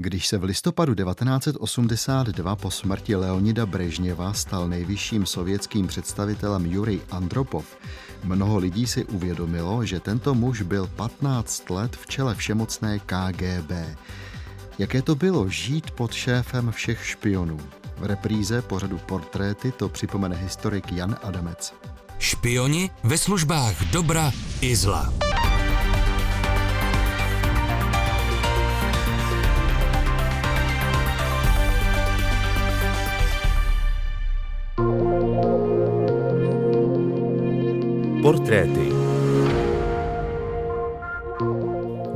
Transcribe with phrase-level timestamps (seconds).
[0.00, 7.76] Když se v listopadu 1982 po smrti Leonida Brežněva stal nejvyšším sovětským představitelem Jurij Andropov,
[8.24, 13.70] mnoho lidí si uvědomilo, že tento muž byl 15 let v čele všemocné KGB.
[14.78, 17.58] Jaké to bylo žít pod šéfem všech špionů?
[17.96, 21.74] V repríze pořadu Portréty to připomene historik Jan Adamec.
[22.18, 25.12] Špioni ve službách dobra i zla.
[38.28, 38.92] Portréty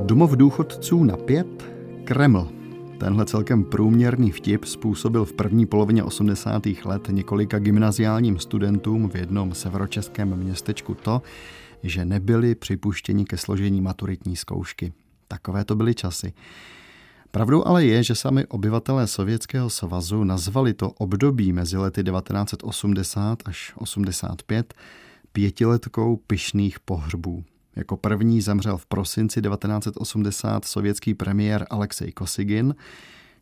[0.03, 1.65] Domov důchodců na pět,
[2.05, 2.49] Kreml.
[3.01, 6.63] Tenhle celkem průměrný vtip způsobil v první polovině 80.
[6.85, 11.23] let několika gymnaziálním studentům v jednom severočeském městečku to,
[11.83, 14.93] že nebyli připuštěni ke složení maturitní zkoušky.
[15.29, 16.33] Takové to byly časy.
[17.31, 23.73] Pravdou ale je, že sami obyvatelé Sovětského svazu nazvali to období mezi lety 1980 až
[23.77, 24.75] 85
[25.33, 27.45] pětiletkou pyšných pohřbů.
[27.77, 32.75] Jako první zemřel v prosinci 1980 sovětský premiér Alexej Kosygin.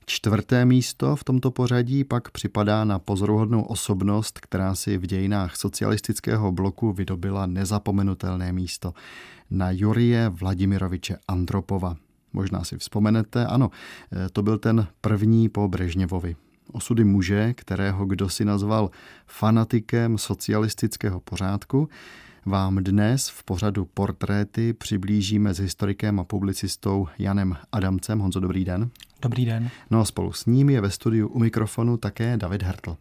[0.06, 6.52] Čtvrté místo v tomto pořadí pak připadá na pozoruhodnou osobnost, která si v dějinách socialistického
[6.52, 8.94] bloku vydobila nezapomenutelné místo.
[9.50, 11.96] Na Jurie Vladimiroviče Andropova.
[12.32, 13.70] Možná si vzpomenete, ano,
[14.32, 16.36] to byl ten první po Brežněvovi.
[16.72, 18.90] Osudy muže, kterého kdo si nazval
[19.26, 21.88] fanatikem socialistického pořádku,
[22.46, 28.18] vám dnes v pořadu Portréty přiblížíme s historikem a publicistou Janem Adamcem.
[28.18, 28.90] Honzo, dobrý den.
[29.22, 29.70] Dobrý den.
[29.90, 32.96] No a spolu s ním je ve studiu u mikrofonu také David Hertl.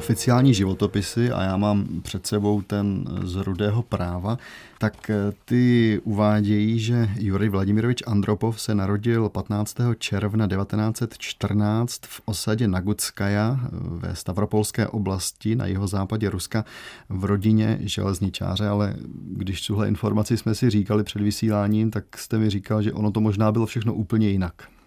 [0.00, 4.38] Oficiální životopisy a já mám před sebou ten z rudého práva,
[4.78, 9.76] tak eh, ty uvádějí, že Jurij Vladimirovič Andropov se narodil 15.
[9.98, 16.64] června 1914 v osadě Nagutskaja eh, ve Stavropolské oblasti na jeho západě Ruska
[17.08, 18.94] v rodině železničáře, ale
[19.32, 23.20] když tuhle informaci jsme si říkali před vysíláním, tak jste mi říkal, že ono to
[23.20, 24.79] možná bylo všechno úplně jinak.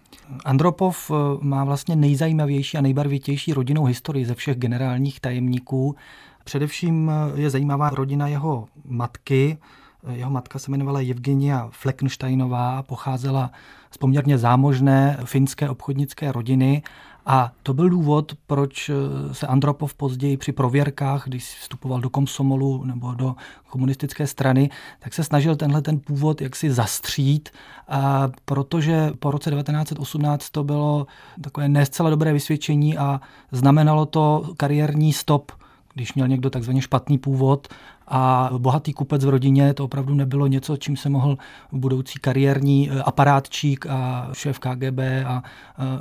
[0.44, 5.96] Andropov eh, má vlastně nejzajímavější a nejbarvitější rodinnou historii ze všech generálních tajemníků.
[6.44, 9.58] Především eh, je zajímavá rodina jeho matky.
[10.06, 13.50] Eh, jeho matka se jmenovala Evgenia Fleckensteinová, pocházela
[13.90, 16.82] z poměrně zámožné finské obchodnické rodiny
[17.26, 22.84] a to byl důvod, proč eh, se Andropov později při prověrkách, když vstupoval do komsomolu
[22.84, 23.34] nebo do
[23.70, 27.48] komunistické strany, tak se snažil tenhle ten původ jaksi zastřít,
[27.88, 31.06] a protože po roce 1918 to bylo
[31.42, 33.20] takové ne zcela dobré vysvědčení a
[33.52, 35.52] znamenalo to kariérní stop
[35.94, 37.68] když měl někdo takzvaně špatný původ
[38.08, 41.38] a bohatý kupec v rodině, to opravdu nebylo něco, čím se mohl
[41.72, 45.42] budoucí kariérní eh, aparátčík a šéf KGB a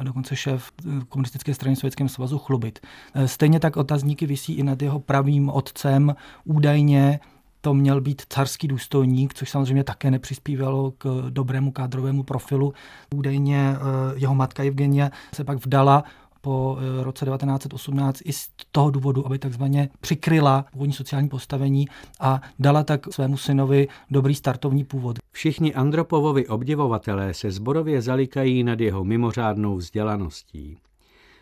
[0.03, 2.80] dokonce šéf eh, komunistické strany Sovětském svazu chlubit.
[3.25, 6.16] Stejně tak otazníky visí i nad jeho pravým otcem.
[6.44, 7.19] Údajně
[7.62, 12.74] to měl být carský důstojník, což samozřejmě také nepřispívalo k dobrému kádrovému profilu.
[13.16, 13.75] Údajně
[14.16, 16.03] jeho matka Evgenia se pak vdala
[16.44, 21.88] po eh, roce 1918 i z toho důvodu, aby takzvaně přikryla původní sociální postavení
[22.20, 25.20] a dala tak svému synovi dobrý startovní původ.
[25.31, 30.78] Všichni Andropovovi obdivovatelé se zborově zalikají nad jeho mimořádnou vzdělaností.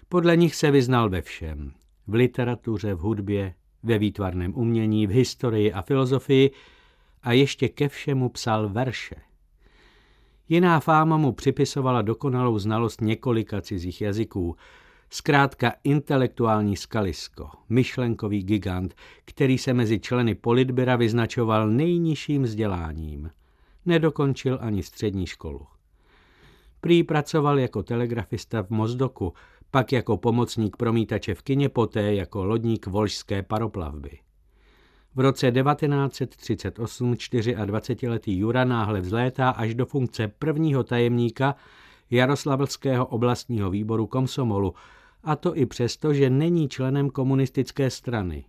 [0.10, 1.72] Podle nich se vyznal ve všem.
[2.08, 6.52] V literatuře, v hudbě, ve výtvarném umění, v historii a filozofii
[7.24, 9.16] a ještě ke všemu psal verše.
[10.50, 14.56] Jiná fáma mu připisovala dokonalou znalost několika cizích jazyků,
[15.14, 18.96] Zkrátka intelektuální skalisko, myšlenkový gigant,
[19.26, 23.32] který se mezi členy politběra vyznačoval nejnižším vzděláním.
[23.86, 25.68] Nedokončil ani střední školu.
[26.82, 29.34] Prý pracoval jako telegrafista v Mozdoku,
[29.72, 34.20] pak jako pomocník promítače v kině, poté jako lodník volžské paroplavby.
[35.16, 41.56] V roce 1938 24-letý Jura náhle vzlétá až do funkce prvního tajemníka
[42.12, 44.74] Jaroslavlského oblastního výboru Komsomolu,
[45.24, 48.46] a to i přesto, že není členem komunistické strany.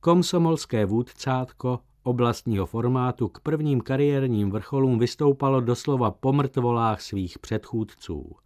[0.00, 8.36] Komsomolské vůdcátko oblastního formátu k prvním kariérním vrcholům vystoupalo doslova po mrtvolách svých předchůdců.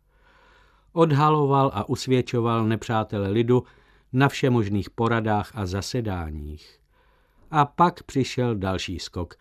[0.92, 3.62] Odhaloval a usvědčoval nepřátele lidu
[4.12, 6.78] na všemožných poradách a zasedáních.
[7.50, 9.34] A pak přišel další skok.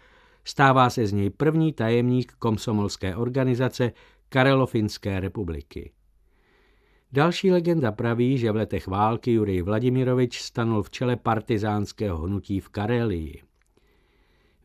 [0.43, 3.91] Stává se z něj první tajemník komsomolské organizace
[4.29, 5.91] Karelofinské republiky.
[7.13, 12.69] Další legenda praví, že v letech války Jurij Vladimirovič stanul v čele partizánského hnutí v
[12.69, 13.41] Karelii.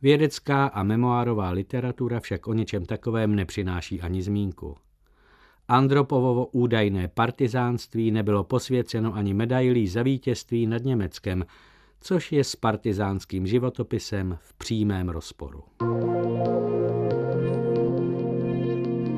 [0.03, 4.77] Vědecká a memoárová literatura však o něčem takovém nepřináší ani zmínku.
[5.69, 11.45] Andropovovo údajné partizánství nebylo posvěceno ani medailí za vítězství nad Německem,
[12.01, 15.63] což je s partizánským životopisem v přímém rozporu.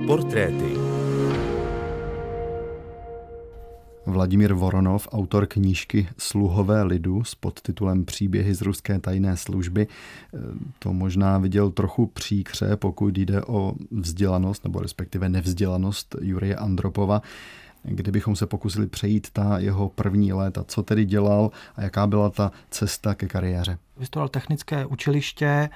[0.07, 0.90] Portréty
[4.11, 9.87] Vladimír Voronov, autor knížky Sluhové lidu s podtitulem Příběhy z ruské tajné služby,
[10.79, 17.23] to možná viděl trochu příkře, pokud jde o vzdělanost nebo respektive nevzdělanost Jurie Andropova.
[17.83, 22.53] Kdybychom se pokusili přejít ta jeho první léta, co tedy dělal a jaká byla ta
[22.71, 23.79] cesta ke kariéře?
[23.97, 25.71] Vystudoval technické učiliště,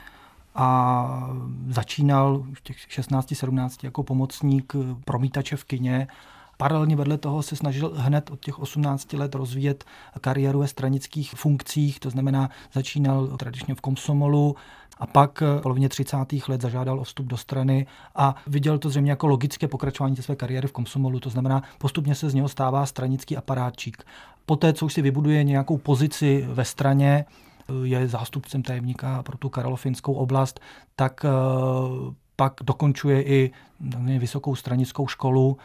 [0.55, 1.31] a
[1.69, 4.73] začínal v těch 16-17 jako pomocník
[5.05, 6.09] promítače v kině
[6.57, 9.85] Paralelně vedle toho se snažil hned od těch 18 let rozvíjet
[10.21, 14.57] kariéru ve stranických funkcích, to znamená začínal tradičně v Komsomolu,
[14.99, 16.17] a pak v polovině 30.
[16.49, 20.69] let zažádal o vstup do strany a viděl to zřejmě jako logické pokračování své kariéry
[20.69, 24.05] v Komsomolu, to znamená postupně se z něho stává stranický aparátčík.
[24.47, 27.25] Poté, co už si vybuduje nějakou pozici ve straně,
[27.83, 30.61] je zástupcem tajemníka pro tu Karolofinskou oblast,
[30.97, 31.29] tak eh,
[32.37, 33.51] pak dokončuje i
[34.19, 35.57] vysokou stranickou školu,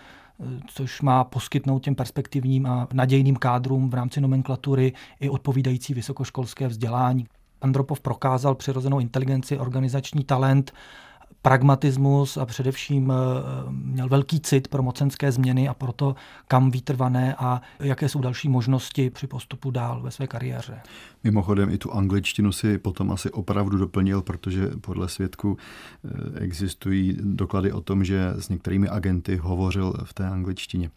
[0.67, 7.27] což má poskytnout těm perspektivním a nadějným kádrům v rámci nomenklatury i odpovídající vysokoškolské vzdělání.
[7.61, 10.73] Andropov prokázal přirozenou inteligenci, organizační talent,
[11.41, 13.15] pragmatismus a především eh,
[13.69, 16.15] měl velký cit pro mocenské změny a proto
[16.47, 20.81] kam výtrvané a jaké jsou další možnosti při postupu dál ve své kariéře.
[21.23, 27.71] Mimochodem i tu angličtinu si potom asi opravdu doplnil, protože podle svědku eh, existují doklady
[27.71, 30.89] o tom, že s některými agenty hovořil v té angličtině.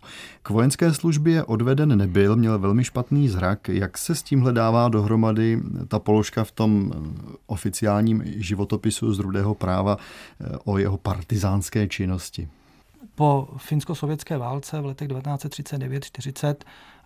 [0.42, 3.68] K vojenské službě odveden nebyl, měl velmi špatný zrak.
[3.68, 6.98] Jak se s tím hledává dohromady ta položka v tom eh,
[7.46, 9.96] oficiálním životopisu z rudého práva
[10.64, 12.48] o jeho partizánské činnosti?
[13.14, 16.54] Po finsko-sovětské válce v letech 1939-40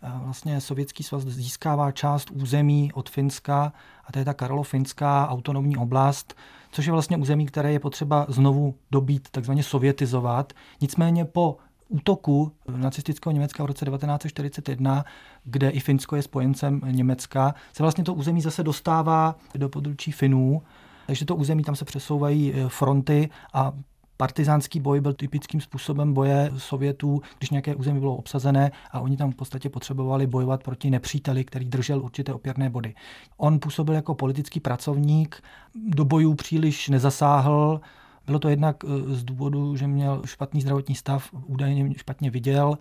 [0.03, 3.73] vlastně Sovětský svaz získává část území od Finska,
[4.05, 6.35] a to je ta Karlofinská autonomní oblast,
[6.71, 10.53] což je vlastně území, které je potřeba znovu dobít, takzvaně sovětizovat.
[10.81, 11.57] Nicméně po
[11.89, 15.05] útoku nacistického Německa v roce 1941,
[15.45, 20.63] kde i Finsko je spojencem Německa, se vlastně to území zase dostává do područí Finů,
[21.07, 23.73] takže to území tam se přesouvají fronty a
[24.17, 29.33] Partizánský boj byl typickým způsobem boje Sovětů, když nějaké území bylo obsazené a oni tam
[29.33, 32.95] v podstatě potřebovali bojovat proti nepříteli, který držel určité opěrné body.
[33.37, 35.43] On působil jako politický pracovník,
[35.89, 37.81] do bojů příliš nezasáhl,
[38.27, 42.79] bylo to jednak eh, z důvodu, že měl špatný zdravotní stav, údajně špatně viděl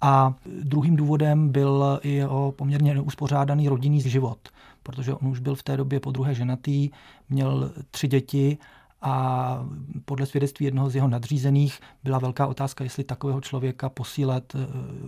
[0.00, 4.48] a druhým důvodem byl i jeho poměrně neuspořádaný rodinný život,
[4.82, 6.90] protože on už byl v té době po druhé ženatý,
[7.28, 8.58] měl tři děti
[9.02, 9.66] a
[10.04, 14.58] podle svědectví jednoho z jeho nadřízených byla velká otázka, jestli takového člověka posílat eh,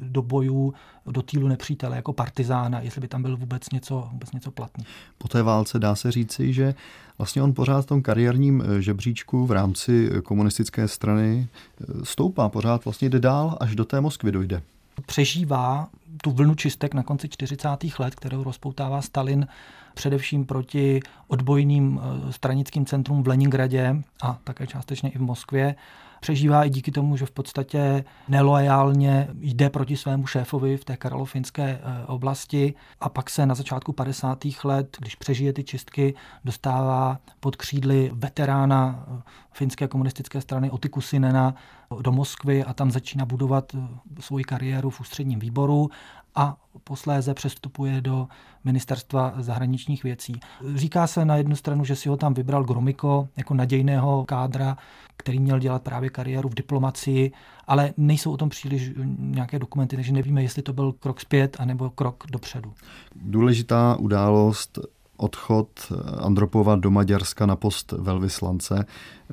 [0.01, 0.75] do bojů,
[1.07, 4.85] do týlu nepřítele jako partizána, jestli by tam byl vůbec něco, vůbec něco platný.
[5.19, 6.75] Po té válce dá se říci, že
[7.19, 11.49] vlastně on pořád v tom kariérním eh, žebříčku v rámci komunistické strany
[11.81, 14.63] eh, stoupá, pořád vlastně jde dál, až do té Moskvy dojde
[15.07, 15.89] přežívá
[16.23, 17.69] tu vlnu čistek na konci 40.
[17.99, 19.47] let, kterou rozpoutává Stalin
[19.95, 25.75] především proti odbojným eh, stranickým centrům v Leningradě a také částečně i v Moskvě.
[26.23, 31.81] Přežívá i díky tomu, že v podstatě neloajálně jde proti svému šéfovi v té karolofinské
[31.83, 34.39] eh, oblasti a pak se na začátku 50.
[34.65, 36.15] let, když přežije ty čistky,
[36.45, 41.55] dostává pod křídly veterána eh, finské komunistické strany Otiku Sinena
[42.01, 43.77] do Moskvy a tam začíná budovat
[44.21, 45.91] svoji kariéru v ústředním výboru
[46.35, 48.29] a posléze přestupuje do
[48.65, 50.41] ministerstva zahraničních věcí.
[50.75, 54.77] Říká se na jednu stranu, že si ho tam vybral Gromiko jako nadějného kádra,
[55.17, 57.33] který měl dělat právě kariéru v diplomacii,
[57.67, 61.91] ale nejsou o tom příliš nějaké dokumenty, takže nevíme, jestli to byl krok zpět anebo
[61.91, 62.73] krok dopředu.
[63.17, 64.79] Důležitá událost
[65.23, 68.85] odchod Andropova do Maďarska na post velvyslance.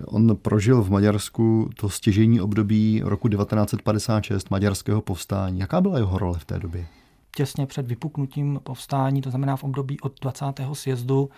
[0.06, 5.60] On prožil v Maďarsku to stěžení období roku 1956 maďarského povstání.
[5.60, 6.88] Jaká byla jeho role v té době?
[7.36, 10.46] Těsně před vypuknutím povstání, to znamená v období od 20.
[10.74, 11.30] sjezdu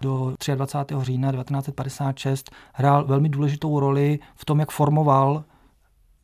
[0.00, 0.94] do 23.
[1.00, 5.44] října 1956, hrál velmi důležitou roli v tom, jak formoval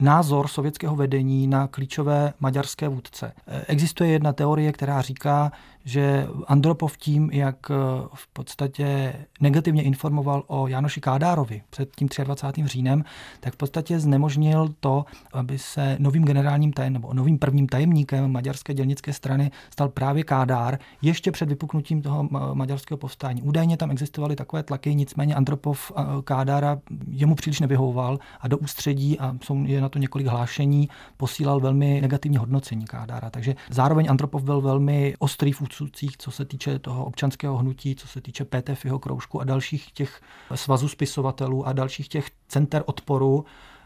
[0.00, 3.32] názor sovětského vedení na klíčové maďarské vůdce.
[3.66, 5.52] Existuje jedna teorie, která říká,
[5.88, 7.74] že Andropov tím, jak eh,
[8.14, 12.66] v podstatě negativně informoval o Janoši Kádárovi před tím 23.
[12.66, 13.04] říjnem,
[13.40, 18.74] tak v podstatě znemožnil to, aby se novým generálním tajem, nebo novým prvním tajemníkem maďarské
[18.74, 23.42] dělnické strany stal právě Kádár ještě před vypuknutím toho maďarského povstání.
[23.42, 29.18] Údajně tam existovaly takové tlaky, nicméně Andropov eh, Kádára jemu příliš nevyhovoval a do ústředí,
[29.18, 33.30] a jsou, je na to několik hlášení, posílal velmi negativní hodnocení Kádára.
[33.30, 38.08] Takže zároveň Andropov byl velmi ostrý v úsudcích, co se týče toho občanského hnutí, co
[38.08, 40.20] se týče PTF jeho kroužku a dalších těch
[40.54, 43.44] svazů spisovatelů a dalších těch center odporu.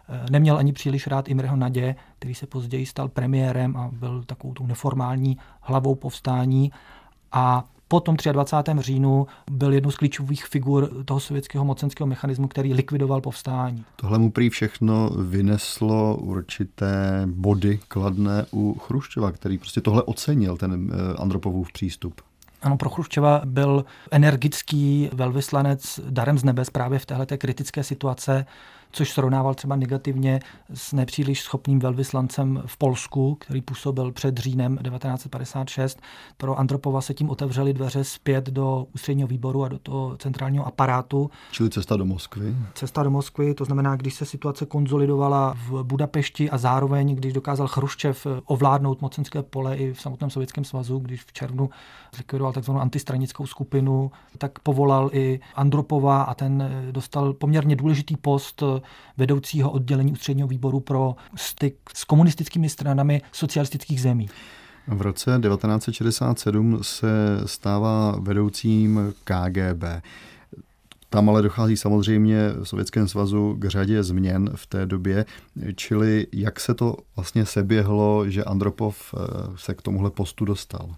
[0.09, 4.55] Eh, neměl ani příliš rád Imreho Nadě, který se později stal premiérem a byl takovou
[4.55, 6.73] tou neformální hlavou povstání.
[7.33, 8.73] A po tom 23.
[8.79, 13.85] říjnu byl jednou z klíčových figur toho sovětského mocenského mechanismu, který likvidoval povstání.
[13.97, 20.91] Tohle mu prý všechno vyneslo určité body kladné u Chruščova, který prostě tohle ocenil, ten
[20.93, 22.21] eh, Andropovův přístup.
[22.63, 28.47] Ano, pro Chruščeva byl energický velvyslanec darem z nebes právě v této kritické situace
[28.93, 30.41] což srovnával třeba negativně
[30.75, 36.01] s nepříliš schopným velvyslancem v Polsku, který působil před říjnem 1956.
[36.37, 41.31] Pro Andropova se tím otevřely dveře zpět do ústředního výboru a do toho centrálního aparátu.
[41.51, 42.57] Čili cesta do Moskvy?
[42.75, 47.69] Cesta do Moskvy, to znamená, když se situace konzolidovala v Budapešti a zároveň, když dokázal
[47.69, 51.71] Chruščev ovládnout mocenské pole i v samotném Sovětském svazu, když v červnu
[52.15, 58.63] zlikvidoval takzvanou antistranickou skupinu, tak povolal i Andropova a ten dostal poměrně důležitý post
[59.17, 64.29] vedoucího oddělení ústředního výboru pro styk s komunistickými stranami socialistických zemí.
[64.87, 67.09] V roce 1967 se
[67.47, 69.85] stává vedoucím KGB.
[71.11, 75.25] Tam ale dochází samozřejmě v Sovětském svazu k řadě změn v té době,
[75.75, 79.19] čili jak se to vlastně seběhlo, že Andropov eh,
[79.57, 80.95] se k tomuhle postu dostal?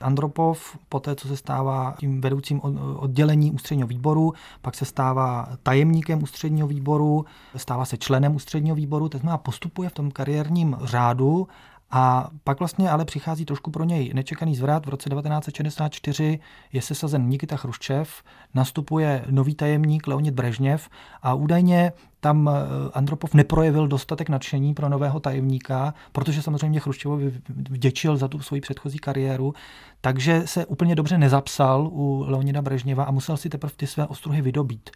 [0.00, 2.60] Andropov, poté co se stává tím vedoucím
[2.96, 7.24] oddělení ústředního výboru, pak se stává tajemníkem ústředního výboru,
[7.56, 11.48] stává se členem ústředního výboru, to znamená postupuje v tom kariérním řádu
[11.90, 14.86] a pak vlastně ale přichází trošku pro něj nečekaný zvrat.
[14.86, 16.38] V roce 1964
[16.72, 18.22] je sesazen Nikita Chruščev,
[18.54, 20.88] nastupuje nový tajemník Leonid Brežněv
[21.22, 28.16] a údajně tam eh, Andropov neprojevil dostatek nadšení pro nového tajemníka, protože samozřejmě Chruščevovi vděčil
[28.16, 29.54] za tu svoji předchozí kariéru,
[30.00, 34.42] takže se úplně dobře nezapsal u Leonida Brežněva a musel si teprve ty své ostruhy
[34.42, 34.90] vydobít.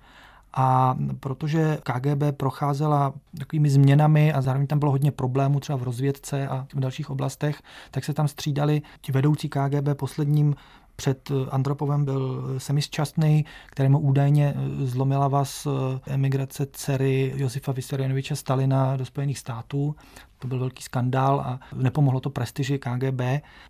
[0.55, 6.49] A protože KGB procházela takovými změnami a zároveň tam bylo hodně problémů třeba v rozvědce
[6.49, 10.55] a v dalších oblastech, tak se tam střídali ti vedoucí KGB posledním
[11.03, 15.67] před Andropovem byl Semisčastný, kterému údajně zlomila vás
[16.07, 19.95] emigrace dcery Josifa Vysarionoviče Stalina do Spojených států.
[20.39, 23.21] To byl velký skandál a nepomohlo to prestiži KGB.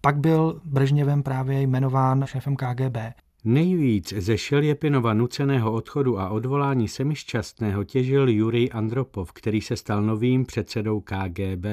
[0.01, 2.97] Pak byl Brežněvem právě jmenován šéfem KGB.
[3.45, 10.45] Nejvíc ze Šeljepinova nuceného odchodu a odvolání semišťastného těžil Jurij Andropov, který se stal novým
[10.45, 11.67] předsedou KGB.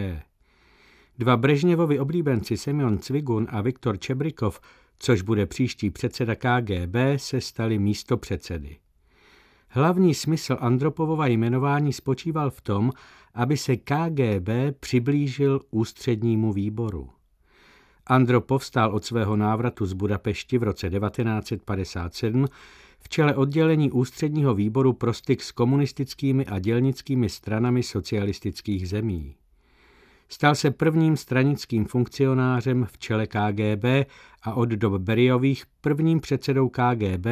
[1.19, 4.59] Dva Brežněvovi oblíbenci Semyon Cvigun a Viktor Čebrikov,
[4.99, 8.77] což bude příští předseda KGB, se stali místo předsedy.
[9.67, 12.91] Hlavní smysl Andropovova jmenování spočíval v tom,
[13.33, 17.09] aby se KGB přiblížil ústřednímu výboru.
[18.07, 22.47] Andro povstal od svého návratu z Budapešti v roce 1957
[22.99, 29.35] v čele oddělení ústředního výboru pro styk s komunistickými a dělnickými stranami socialistických zemí.
[30.29, 33.85] Stal se prvním stranickým funkcionářem v čele KGB
[34.43, 37.25] a od dob Beriových prvním předsedou KGB,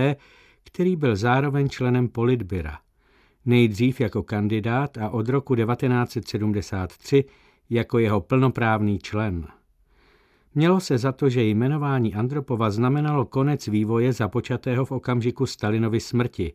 [0.63, 2.79] který byl zároveň členem Politbyra.
[3.45, 7.25] Nejdřív jako kandidát a od roku 1973
[7.69, 9.47] jako jeho plnoprávný člen.
[10.55, 16.53] Mělo se za to, že jmenování Andropova znamenalo konec vývoje započatého v okamžiku Stalinovy smrti,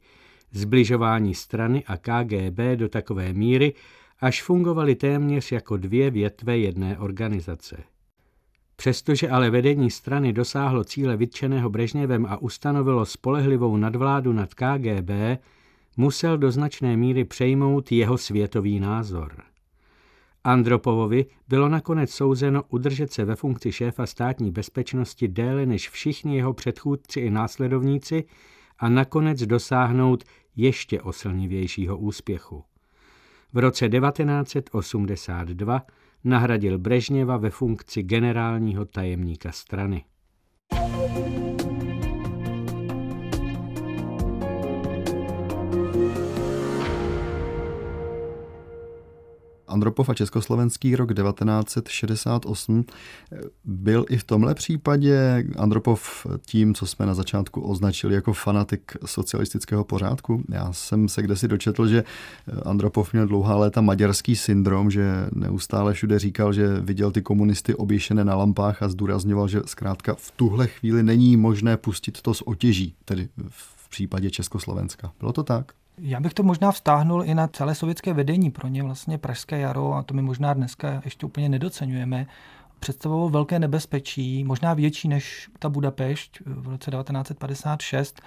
[0.52, 3.75] zbližování strany a KGB do takové míry,
[4.23, 7.76] až fungovaly téměř jako dvě větve jedné organizace.
[8.76, 15.11] Přestože ale vedení strany dosáhlo cíle vytčeného Brežněvem a ustanovilo spolehlivou nadvládu nad KGB,
[15.97, 19.43] musel do značné míry přejmout jeho světový názor.
[20.45, 26.52] Andropovovi bylo nakonec souzeno udržet se ve funkci šéfa státní bezpečnosti déle než všichni jeho
[26.52, 28.25] předchůdci i následovníci
[28.79, 30.25] a nakonec dosáhnout
[30.57, 32.64] ještě oslnivějšího úspěchu.
[33.52, 35.82] V roce 1982
[36.25, 40.04] nahradil Brežněva ve funkci generálního tajemníka strany.
[49.73, 52.85] Andropov a Československý rok 1968
[53.64, 59.85] byl i v tomhle případě Andropov tím, co jsme na začátku označili jako fanatik socialistického
[59.85, 60.43] pořádku.
[60.49, 62.05] Já jsem se kdesi dočetl, že
[62.64, 68.25] Andropov měl dlouhá léta maďarský syndrom, že neustále všude říkal, že viděl ty komunisty oběšené
[68.25, 72.95] na lampách a zdůrazňoval, že zkrátka v tuhle chvíli není možné pustit to z otěží,
[73.05, 75.12] tedy v případě Československa.
[75.21, 75.73] Bylo to tak?
[75.99, 78.50] Já bych to možná vztáhnul i na celé sovětské vedení.
[78.50, 82.26] Pro ně vlastně Pražské jaro, a to my možná dneska ještě úplně nedocenujeme,
[82.80, 88.22] představovalo velké nebezpečí, možná větší než ta Budapešť v roce 1956,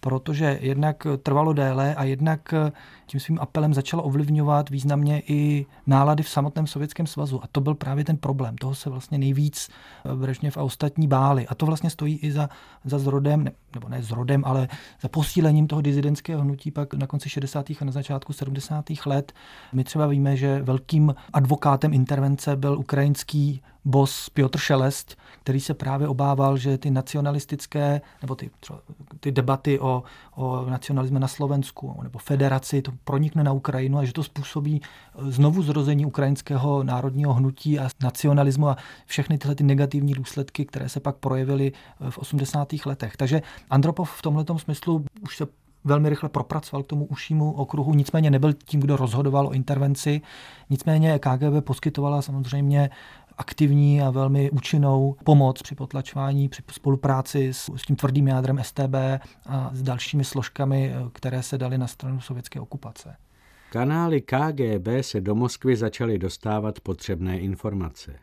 [0.00, 2.54] protože jednak trvalo déle a jednak
[3.06, 7.44] tím svým apelem začalo ovlivňovat významně i nálady v samotném Sovětském svazu.
[7.44, 8.56] A to byl právě ten problém.
[8.56, 9.68] Toho se vlastně nejvíc
[10.14, 11.46] Brežněv a ostatní báli.
[11.46, 12.48] A to vlastně stojí i za,
[12.84, 14.68] za zrodem, nebo ne zrodem, ale
[15.00, 17.70] za posílením toho dizidentského hnutí pak na konci 60.
[17.70, 18.84] a na začátku 70.
[19.06, 19.32] let.
[19.72, 26.08] My třeba víme, že velkým advokátem intervence byl ukrajinský bos Piotr Šelest, který se právě
[26.08, 28.50] obával, že ty nacionalistické, nebo ty,
[29.20, 30.02] ty debaty o,
[30.34, 35.30] o nacionalismu na Slovensku, nebo federaci, to pronikne na Ukrajinu a že to způsobí eh,
[35.30, 41.00] znovu zrození ukrajinského národního hnutí a nacionalismu a všechny tyhle ty negativní důsledky, které se
[41.00, 42.68] pak projevily eh, v 80.
[42.86, 43.16] letech.
[43.16, 45.46] Takže Andropov v tomto smyslu už se
[45.84, 50.20] velmi rychle propracoval k tomu užšímu okruhu, nicméně nebyl tím, kdo rozhodoval o intervenci.
[50.70, 52.90] Nicméně KGB poskytovala samozřejmě
[53.36, 58.94] aktivní a velmi účinnou pomoc při potlačování, při spolupráci s, s tím tvrdým jádrem STB
[59.46, 63.16] a s dalšími složkami, které se daly na stranu sovětské okupace.
[63.70, 68.16] Kanály KGB se do Moskvy začaly dostávat potřebné informace.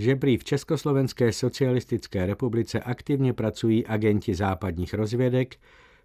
[0.00, 5.56] Že prý v Československé socialistické republice aktivně pracují agenti západních rozvědek,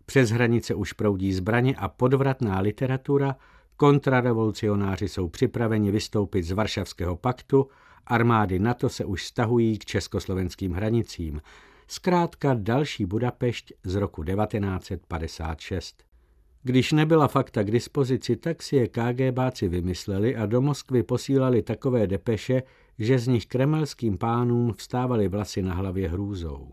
[0.06, 3.36] přes hranice už proudí zbraně a podvratná literatura,
[3.78, 7.68] kontrarevolucionáři jsou připraveni vystoupit z Varšavského paktu
[8.08, 11.42] Armády NATO se už stahují k československým hranicím.
[11.88, 16.04] Zkrátka další Budapešť z roku 1956.
[16.64, 22.08] Když nebyla fakta k dispozici, tak si je KGBáci vymysleli a do Moskvy posílali takové
[22.08, 22.64] depeše,
[23.00, 26.72] že z nich kremelským pánům vstávaly vlasy na hlavě hrůzou.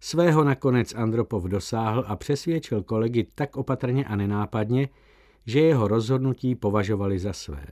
[0.00, 4.88] Svého nakonec Andropov dosáhl a přesvědčil kolegy tak opatrně a nenápadně,
[5.46, 7.66] že jeho rozhodnutí považovali za své.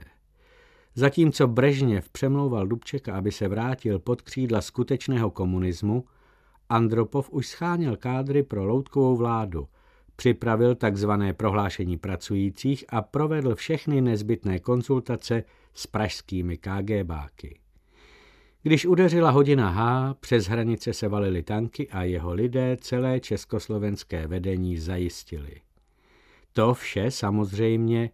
[0.95, 6.05] Zatímco Brežněv přemlouval Dubčeka, aby se vrátil pod křídla skutečného komunismu,
[6.69, 9.67] Andropov už scháněl kádry pro loutkovou vládu,
[10.15, 15.43] připravil takzvané prohlášení pracujících a provedl všechny nezbytné konzultace
[15.73, 17.59] s pražskými KGBáky.
[18.63, 24.77] Když udeřila hodina H, přes hranice se valily tanky a jeho lidé celé československé vedení
[24.77, 25.61] zajistili.
[26.53, 28.09] To vše samozřejmě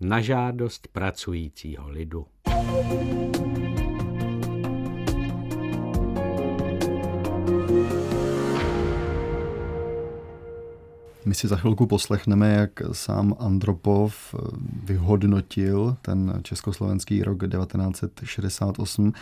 [0.00, 2.26] na žádost pracujícího lidu.
[11.24, 14.34] My si za chvilku poslechneme, jak sám Andropov
[14.84, 19.12] vyhodnotil ten československý rok 1968,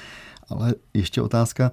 [0.49, 1.73] ale ještě otázka,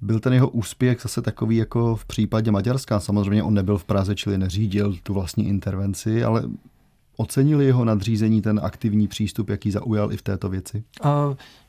[0.00, 3.00] byl ten jeho úspěch zase takový jako v případě Maďarska?
[3.00, 6.42] Samozřejmě on nebyl v Praze, čili neřídil tu vlastní intervenci, ale
[7.20, 10.84] Ocenili jeho nadřízení ten aktivní přístup, jaký zaujal i v této věci?
[11.04, 11.10] Uh,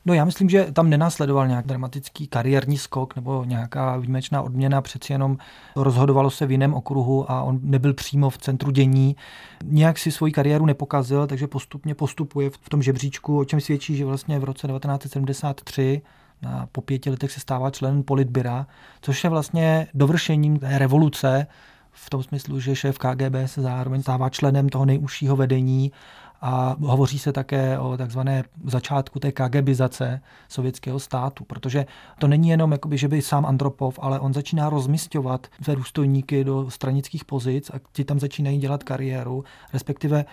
[0.04, 5.12] no já myslím, že tam nenásledoval nějak dramatický kariérní skok nebo nějaká výjimečná odměna, přeci
[5.12, 5.38] jenom
[5.76, 9.16] rozhodovalo se v jiném okruhu a on nebyl přímo v centru dění.
[9.64, 14.04] Nějak si svoji kariéru nepokazil, takže postupně postupuje v tom žebříčku, o čem svědčí, že
[14.04, 16.02] vlastně v roce 1973
[16.42, 18.66] na, po pěti letech se stává člen politbyra,
[19.00, 21.46] což je vlastně dovršením té revoluce,
[21.92, 25.92] v tom smyslu, že šéf KGB se zároveň stává členem toho nejužšího vedení
[26.40, 31.86] a hovoří se také o takzvané začátku té KGBizace sovětského státu, protože
[32.18, 36.70] to není jenom, jakoby, že by sám Andropov, ale on začíná rozmistovat své důstojníky do
[36.70, 40.24] stranických pozic a ti tam začínají dělat kariéru, respektive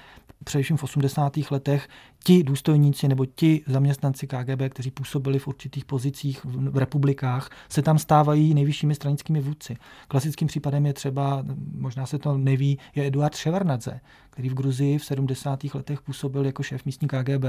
[0.44, 1.38] především v 80.
[1.52, 1.88] letech
[2.24, 8.00] ti důstojníci nebo ti zaměstnanci KGB, kteří působili v určitých pozicích v republikách, se tam
[8.00, 9.78] stávají nejvyššími stranickými vůdci.
[10.08, 15.06] Klasickým případem je třeba, možná se to neví, je Eduard Ševarnadze, který v Gruzii v
[15.06, 15.64] 70.
[15.74, 17.46] letech působil jako šéf místní KGB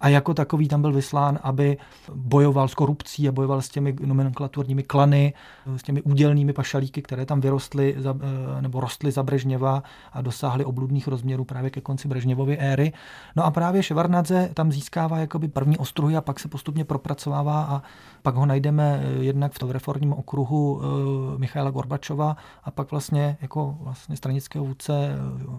[0.00, 1.76] a jako takový tam byl vyslán, aby
[2.14, 5.34] bojoval s korupcí a bojoval s těmi nomenklaturními klany,
[5.76, 9.82] s těmi údělnými pašalíky, které tam vyrostly eh, nebo rostly za Brežněva
[10.12, 12.92] a dosáhly obludných rozměrů právě ke konci Brežněvovy éry.
[13.36, 17.82] No a právě Ševarnadze tam získává jakoby první ostruhy a pak se postupně propracovává a
[18.22, 23.36] pak ho najdeme eh, jednak v tom reformním okruhu eh, Michaila Gorbačova a pak vlastně
[23.40, 25.16] jako vlastně stranického vůdce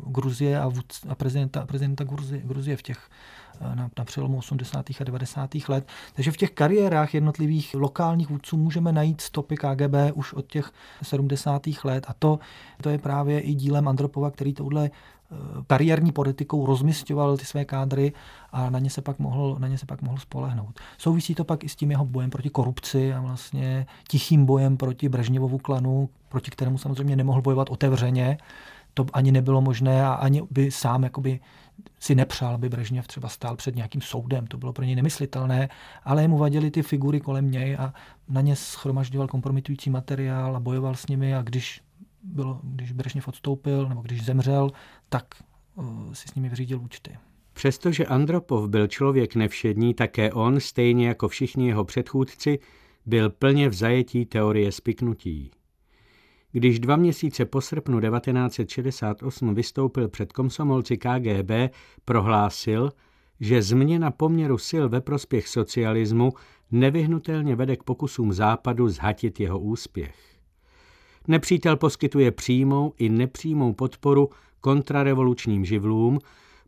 [0.08, 3.10] Gruzie a, vůdce, a prezidenta, prezidenta Gruzie, Gruzie v těch
[3.76, 4.86] na, na přelomu 80.
[5.00, 5.50] a 90.
[5.68, 5.88] let.
[6.14, 11.62] Takže v těch kariérách jednotlivých lokálních vůdců můžeme najít stopy KGB už od těch 70.
[11.84, 12.40] let a to,
[12.82, 15.36] to je právě i dílem Andropova, který touhle eh,
[15.68, 18.14] kariérní politikou rozmistoval ty své kádry
[18.52, 20.80] a na ně se pak mohl, na ně se pak mohl spolehnout.
[20.98, 25.10] Souvisí to pak i s tím jeho bojem proti korupci a vlastně tichým bojem proti
[25.10, 28.38] Brežněvovu klanu, proti kterému samozřejmě nemohl bojovat otevřeně.
[28.94, 31.40] To ani nebylo možné a ani by sám jakoby
[32.00, 34.48] si nepřál, aby Brežněv třeba stál před nějakým soudem.
[34.48, 35.70] To bylo pro něj nemyslitelné,
[36.04, 37.94] ale mu vadily ty figury kolem něj a
[38.30, 41.82] na ně schromažďoval kompromitující materiál a bojoval s nimi a když,
[42.24, 44.72] bylo, když Brežněv odstoupil nebo když zemřel,
[45.10, 45.26] tak
[45.76, 47.17] uh, si s nimi vyřídil účty.
[47.54, 52.60] Přestože Andropov byl člověk nevšední, také on, stejně jako všichni jeho předchůdci,
[53.06, 55.52] byl plně v zajetí teorie spiknutí.
[56.52, 61.52] Když dva měsíce po srpnu 1968 vystoupil před komsomolci KGB,
[62.06, 62.92] prohlásil,
[63.40, 66.34] že změna poměru sil ve prospěch socialismu
[66.72, 70.16] nevyhnutelně vede k pokusům západu zhatit jeho úspěch.
[71.28, 74.30] Nepřítel poskytuje přímou i nepřímou podporu
[74.62, 76.20] kontrarevolučním živlům,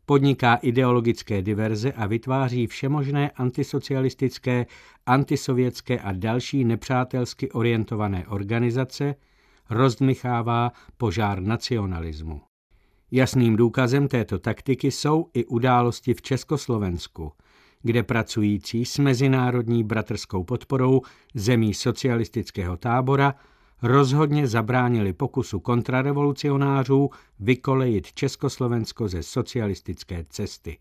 [0.06, 4.66] podniká ideologické diverze a vytváří všemožné antisocialistické,
[5.06, 9.14] antisovětské a další nepřátelsky orientované organizace–
[9.70, 12.40] rozdmychává požár nacionalismu.
[13.10, 17.32] Jasným důkazem této taktiky jsou i události v Československu,
[17.82, 21.00] kde pracující s mezinárodní bratrskou podporou
[21.34, 23.34] zemí socialistického tábora
[23.82, 30.78] rozhodně zabránili pokusu kontrarevolucionářů vykolejit Československo ze socialistické cesty.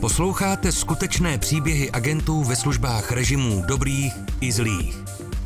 [0.00, 4.96] Posloucháte skutečné příběhy agentů ve službách režimů dobrých i zlých.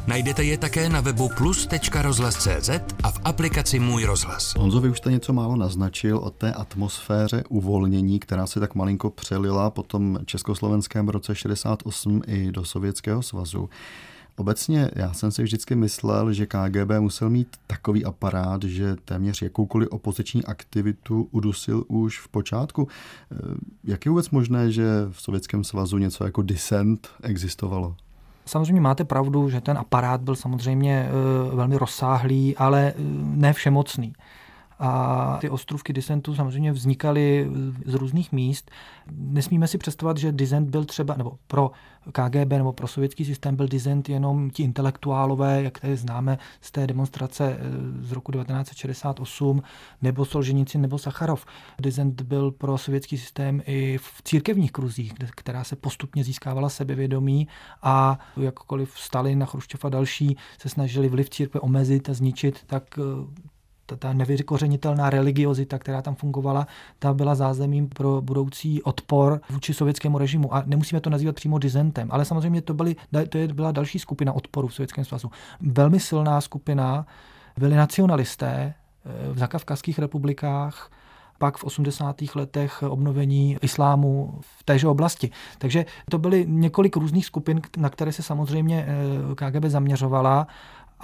[0.07, 2.71] Najdete je také na webu plus.rozhlas.cz
[3.03, 4.55] a v aplikaci Můj rozhlas.
[4.55, 9.11] Honzo, vy už jste něco málo naznačil o té atmosféře uvolnění, která se tak malinko
[9.11, 13.69] přelila po tom československém roce 68 i do Sovětského svazu.
[14.37, 19.89] Obecně já jsem si vždycky myslel, že KGB musel mít takový aparát, že téměř jakoukoliv
[19.89, 22.89] opoziční aktivitu udusil už v počátku.
[23.85, 27.97] Jak je vůbec možné, že v Sovětském svazu něco jako dissent existovalo?
[28.47, 34.13] Samozřejmě máte pravdu, že ten aparát byl samozřejmě eh, velmi rozsáhlý, ale eh, ne všemocný.
[34.79, 37.51] A ty ostrovky disentu samozřejmě vznikaly
[37.87, 38.71] z různých míst.
[39.11, 41.71] Nesmíme si představovat, že dizent byl třeba, nebo pro
[42.13, 46.87] KGB nebo pro sovětský systém byl dizent jenom ti intelektuálové, jak tady známe z té
[46.87, 49.63] demonstrace eh, z roku 1968,
[50.03, 51.47] nebo Solženici nebo Sacharov.
[51.79, 57.49] Dizent byl pro sovětský systém i v církevních kruzích, která se postupně získávala sebevědomí
[57.83, 62.99] a jakkoliv Stalin a Chruščov a další se snažili vliv církve omezit a zničit, tak
[62.99, 63.03] eh,
[63.87, 66.67] ta, ta nevykořenitelná religiozita, která tam fungovala,
[66.99, 70.55] ta byla zázemím pro budoucí odpor vůči sovětskému režimu.
[70.55, 72.97] A nemusíme to nazývat přímo dizentem, ale samozřejmě to, byly,
[73.29, 75.31] to je, byla další skupina odporu v Sovětském svazu.
[75.61, 77.07] Velmi silná skupina
[77.59, 80.91] byli nacionalisté eh, v zakavkazských republikách,
[81.39, 82.17] pak v 80.
[82.35, 85.31] letech obnovení islámu v téže oblasti.
[85.59, 90.47] Takže to byly několik různých skupin, na které se samozřejmě eh, KGB zaměřovala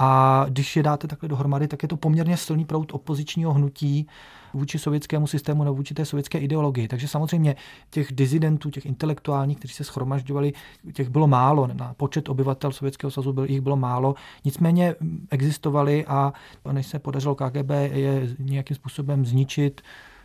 [0.02, 4.06] a když je dáte takhle dohromady, tak je to poměrně silný proud opozičního hnutí
[4.54, 6.88] vůči sovětskému systému nebo vůči té sovětské ideologii.
[6.88, 7.56] Takže samozřejmě
[7.90, 10.52] těch dizidentů, těch intelektuálních, kteří se schromažďovali,
[10.92, 11.66] těch bylo málo.
[11.72, 14.14] Na počet obyvatel Sovětského svazu byl, jich bylo málo.
[14.44, 14.94] Nicméně
[15.30, 16.32] existovali a
[16.72, 19.80] než se podařilo KGB je nějakým způsobem zničit,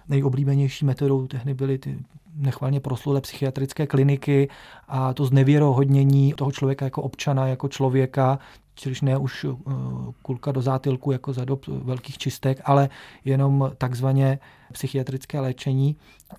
[0.07, 1.99] nejoblíbenější metodou tehdy byly ty
[2.35, 4.49] nechvalně proslulé psychiatrické kliniky
[4.87, 8.39] a to znevěrohodnění toho člověka jako občana, jako člověka,
[8.75, 9.71] čiliž ne už eh,
[10.21, 12.89] kulka do zátilku jako za dob velkých čistek, ale
[13.25, 14.39] jenom takzvaně
[14.71, 15.95] psychiatrické léčení.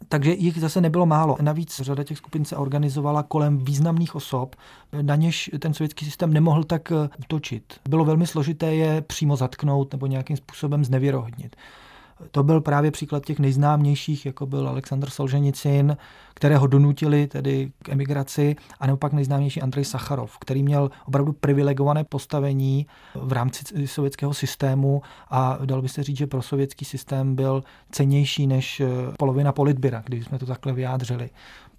[0.08, 1.36] Takže jich zase nebylo málo.
[1.40, 4.56] Navíc řada těch skupin se organizovala kolem významných osob,
[5.02, 7.80] na něž ten sovětský systém nemohl tak eh, útočit.
[7.88, 11.56] Bylo velmi složité je přímo zatknout nebo nějakým způsobem znevěrohodnit.
[12.30, 15.96] To byl právě příklad těch nejznámějších, jako byl Aleksandr Solženicin,
[16.34, 22.04] kterého donutili tedy k emigraci, a nebo pak nejznámější Andrej Sacharov, který měl opravdu privilegované
[22.04, 27.64] postavení v rámci sovětského systému a dal by se říct, že pro sovětský systém byl
[27.90, 28.82] cenější než
[29.18, 31.30] polovina politbyra, když jsme to takhle vyjádřili.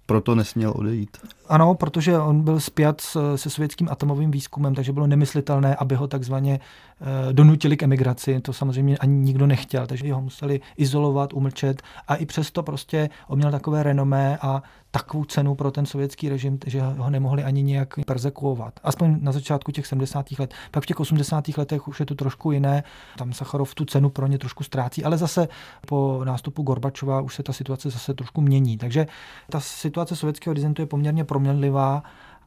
[0.08, 1.16] Proto nesměl odejít.
[1.48, 3.00] Ano, protože on byl spjat
[3.36, 8.40] se sovětským atomovým výzkumem, takže bylo nemyslitelné, aby ho takzvaně eh, donutili k emigraci.
[8.40, 13.38] To samozřejmě ani nikdo nechtěl, takže ho museli izolovat, umlčet a i přesto prostě on
[13.38, 17.94] měl takové renomé a takovou cenu pro ten sovětský režim, že ho nemohli ani nějak
[18.06, 18.80] persekuovat.
[18.82, 20.26] Aspoň na začátku těch 70.
[20.38, 20.54] let.
[20.70, 21.48] Pak v těch 80.
[21.56, 22.84] letech už je to trošku jiné.
[23.18, 25.48] Tam Sacharov tu cenu pro ně trošku ztrácí, ale zase
[25.86, 28.78] po nástupu Gorbačova už se ta situace zase trošku mění.
[28.78, 29.06] Takže
[29.50, 32.02] ta situace sovětského dizentu je poměrně proměnlivá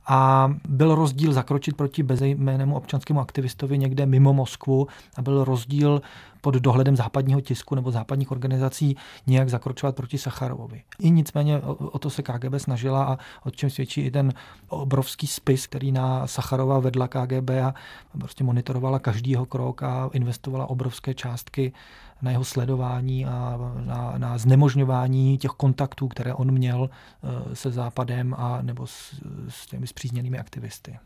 [0.08, 6.02] a byl rozdíl zakročit proti bezejménému občanskému aktivistovi někde mimo Moskvu a byl rozdíl
[6.42, 10.84] pod dohledem západního tisku nebo západních organizací nějak zakročovat proti Sacharovovi.
[11.00, 14.34] I nicméně o, o to se KGB snažila a o čem svědčí i ten
[14.68, 17.74] obrovský spis, který na Sacharova vedla KGB a
[18.20, 21.74] prostě monitorovala každý jeho krok a investovala obrovské částky
[22.22, 28.36] na jeho sledování a na, na znemožňování těch kontaktů, které on měl eh, se Západem
[28.38, 31.00] a nebo s, s těmi zpřízněnými aktivisty.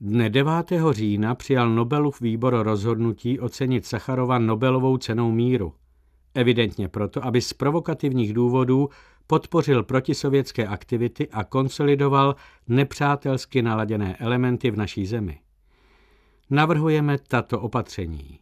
[0.00, 0.52] Dne 9.
[0.90, 5.72] října přijal Nobelův výbor rozhodnutí ocenit Sacharova Nobelovou cenou míru.
[6.34, 8.88] Evidentně proto, aby z provokativních důvodů
[9.26, 12.36] podpořil protisovětské aktivity a konsolidoval
[12.68, 15.38] nepřátelsky naladěné elementy v naší zemi.
[16.50, 18.38] Navrhujeme tato opatření.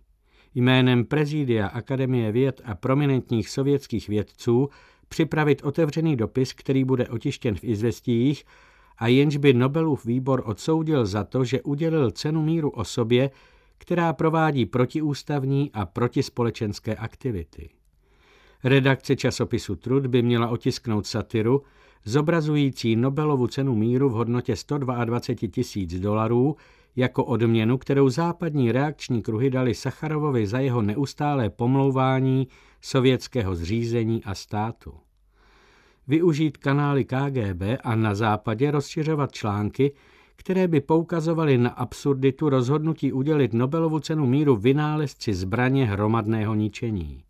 [0.58, 4.68] Jménem Prezidia Akademie věd a prominentních sovětských vědců
[5.08, 8.44] připravit otevřený dopis, který bude otištěn v izvestích
[8.98, 13.30] a jenž by Nobelův výbor odsoudil za to, že udělil cenu míru osobě,
[13.78, 17.70] která provádí protiústavní a protispolečenské aktivity.
[18.64, 21.62] Redakce časopisu Trud by měla otisknout satiru,
[22.04, 26.56] zobrazující Nobelovu cenu míru v hodnotě 122 tisíc dolarů
[26.98, 32.48] jako odměnu, kterou západní reakční kruhy dali Sacharovovi za jeho neustálé pomlouvání
[32.80, 34.94] sovětského zřízení a státu
[36.08, 39.92] využít kanály KGB a na západě rozšiřovat články,
[40.36, 47.24] které by poukazovaly na absurditu rozhodnutí udělit Nobelovu cenu míru vynálezci zbraně hromadného ničení.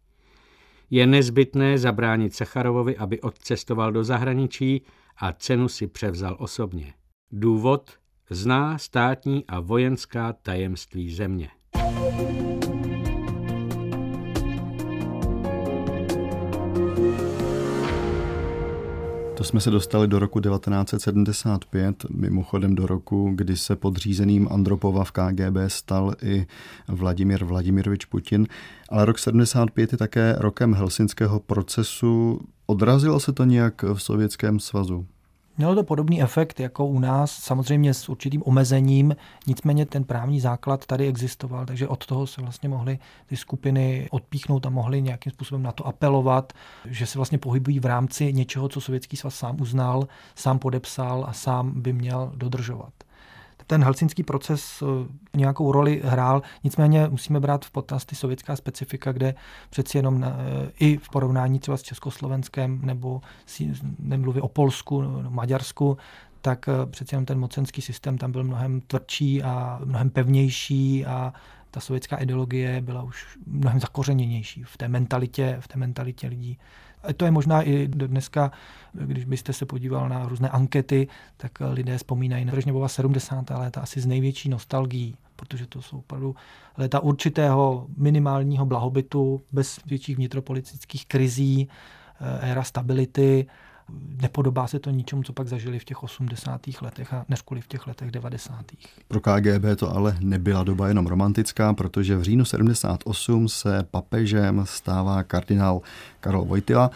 [0.90, 4.82] Je nezbytné zabránit Sacharovovi, aby odcestoval do zahraničí
[5.16, 6.94] a cenu si převzal osobně.
[7.32, 7.90] Důvod
[8.30, 11.48] zná státní a vojenská tajemství země.
[19.38, 25.12] To jsme se dostali do roku 1975, mimochodem do roku, kdy se podřízeným Andropova v
[25.12, 26.46] KGB stal i
[26.88, 28.46] Vladimir Vladimirovič Putin.
[28.88, 32.40] Ale rok 75 je také rokem helsinského procesu.
[32.66, 35.06] Odrazilo se to nějak v Sovětském svazu?
[35.58, 39.16] Mělo to podobný efekt jako u nás, samozřejmě s určitým omezením,
[39.46, 44.66] nicméně ten právní základ tady existoval, takže od toho se vlastně mohly ty skupiny odpíchnout
[44.66, 46.52] a mohly nějakým způsobem na to apelovat,
[46.84, 51.32] že se vlastně pohybují v rámci něčeho, co Sovětský svaz sám uznal, sám podepsal a
[51.32, 52.92] sám by měl dodržovat
[53.68, 54.86] ten helsinský proces eh,
[55.36, 59.34] nějakou roli hrál, nicméně musíme brát v potaz ty sovětská specifika, kde
[59.70, 63.20] přeci jenom na, eh, i v porovnání třeba s Československem nebo
[63.98, 65.96] nemluvě o Polsku, no, Maďarsku,
[66.42, 71.32] tak eh, přeci jenom ten mocenský systém tam byl mnohem tvrdší a mnohem pevnější a
[71.70, 76.58] ta sovětská ideologie byla už mnohem zakořeněnější v té mentalitě, v té mentalitě lidí.
[77.16, 78.52] To je možná i dneska,
[78.92, 83.50] když byste se podíval na různé ankety, tak lidé vzpomínají na Brežněvova 70.
[83.50, 86.36] léta asi z největší nostalgií, protože to jsou opravdu
[86.76, 91.68] léta určitého minimálního blahobytu, bez větších vnitropolitických krizí,
[92.20, 93.46] eh, éra stability,
[94.22, 96.60] nepodobá se to ničemu, co pak zažili v těch 80.
[96.82, 98.64] letech a než v těch letech 90.
[99.08, 105.22] Pro KGB to ale nebyla doba jenom romantická, protože v říjnu 78 se papežem stává
[105.22, 105.80] kardinál
[106.20, 106.90] Karol Vojtila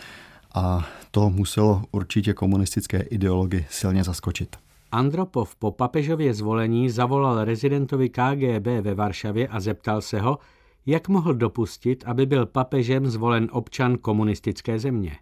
[0.54, 4.56] a to muselo určitě komunistické ideology silně zaskočit.
[4.92, 10.38] Andropov po papežově zvolení zavolal rezidentovi KGB ve Varšavě a zeptal se ho,
[10.86, 15.16] jak mohl dopustit, aby byl papežem zvolen občan komunistické země.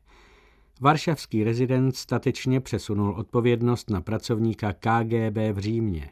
[0.83, 6.11] Varšavský rezident statečně přesunul odpovědnost na pracovníka KGB v Římě.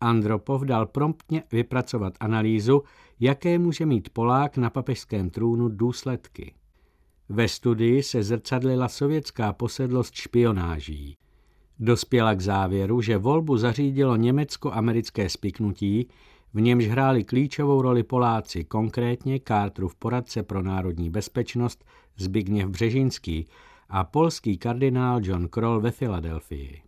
[0.00, 2.82] Andropov dal promptně vypracovat analýzu,
[3.20, 6.54] jaké může mít Polák na papežském trůnu důsledky.
[7.28, 11.16] Ve studii se zrcadlila sovětská posedlost špionáží.
[11.78, 16.08] Dospěla k závěru, že volbu zařídilo německo-americké spiknutí,
[16.54, 21.84] v němž hráli klíčovou roli Poláci, konkrétně Carterův poradce pro národní bezpečnost
[22.16, 23.46] Zbigněv Břežinský,
[23.88, 26.82] a polský kardinál John Kroll ve Filadelfii.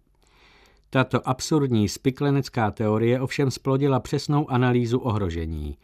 [0.91, 5.79] Tato absurdní spiklenecká teorie ovšem splodila přesnou analýzu ohrožení.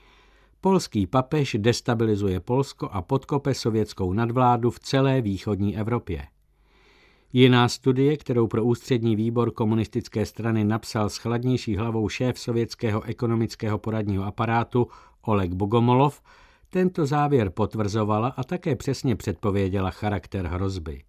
[0.60, 6.26] Polský papež destabilizuje Polsko a podkope sovětskou nadvládu v celé východní Evropě.
[7.32, 13.78] Jiná studie, kterou pro ústřední výbor komunistické strany napsal s chladnější hlavou šéf sovětského ekonomického
[13.78, 14.86] poradního aparátu
[15.22, 16.22] Oleg Bogomolov,
[16.70, 21.02] tento závěr potvrzovala a také přesně předpověděla charakter hrozby.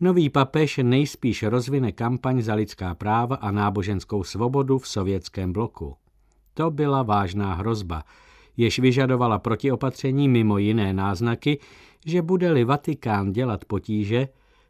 [0.00, 5.96] Nový papež nejspíš rozvine kampaň za lidská práva a náboženskou svobodu v sovětském bloku.
[6.54, 8.04] To byla vážná hrozba,
[8.56, 11.58] jež vyžadovala protiopatření mimo jiné náznaky,
[12.06, 14.28] že bude-li Vatikán dělat potíže,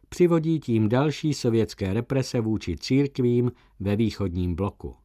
[0.09, 4.95] přivodí tím další sovětské represe vůči církvím ve východním bloku.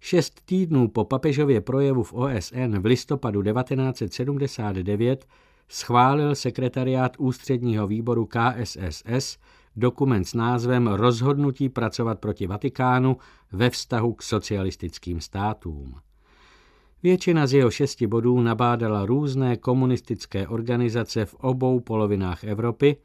[0.00, 5.26] Šest týdnů po papežově projevu v OSN v listopadu 1979
[5.68, 9.38] schválil sekretariát ústředního výboru KSSS
[9.76, 13.16] dokument s názvem Rozhodnutí pracovat proti Vatikánu
[13.52, 15.94] ve vztahu k socialistickým státům.
[17.02, 22.96] Většina z jeho šesti bodů nabádala různé komunistické organizace v obou polovinách Evropy,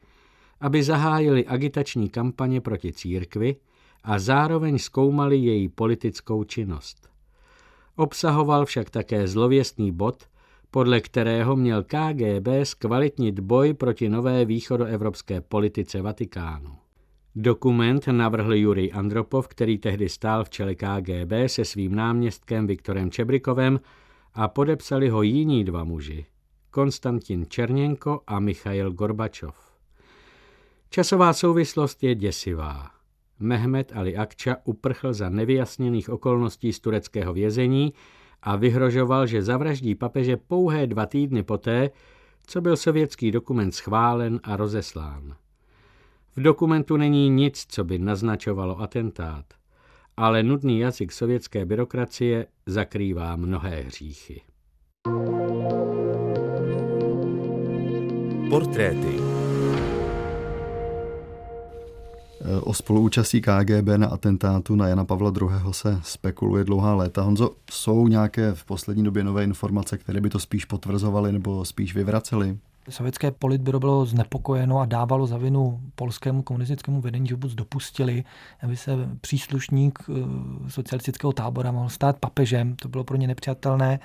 [0.61, 3.55] aby zahájili agitační kampaně proti církvi
[4.03, 7.09] a zároveň zkoumali její politickou činnost.
[7.95, 10.23] Obsahoval však také zlověstný bod,
[10.71, 16.75] podle kterého měl KGB zkvalitnit boj proti nové východoevropské politice Vatikánu.
[17.35, 23.79] Dokument navrhl Jurij Andropov, který tehdy stál v čele KGB se svým náměstkem Viktorem Čebrikovem
[24.33, 26.25] a podepsali ho jiní dva muži,
[26.69, 29.55] Konstantin Černěnko a Michail Gorbačov.
[30.89, 32.89] Časová souvislost je děsivá.
[33.39, 37.93] Mehmet Ali Akča uprchl za nevyjasněných okolností z tureckého vězení
[38.43, 41.89] a vyhrožoval, že zavraždí papeže pouhé dva týdny poté,
[42.47, 45.35] co byl sovětský dokument schválen a rozeslán.
[46.35, 49.45] V dokumentu není nic, co by naznačovalo atentát,
[50.17, 54.41] ale nudný jazyk sovětské byrokracie zakrývá mnohé hříchy.
[58.49, 59.30] Portréty
[62.61, 65.49] O spoluúčastí KGB na atentátu na Jana Pavla II.
[65.71, 67.21] se spekuluje dlouhá léta.
[67.21, 71.95] Honzo, jsou nějaké v poslední době nové informace, které by to spíš potvrzovaly nebo spíš
[71.95, 72.57] vyvracely?
[72.89, 78.23] Sovětské politbyro bylo znepokojeno a dávalo za vinu polskému komunistickému vedení, že vůbec dopustili,
[78.63, 80.13] aby se příslušník eh,
[80.69, 82.75] socialistického tábora mohl stát papežem.
[82.75, 83.99] To bylo pro ně nepřijatelné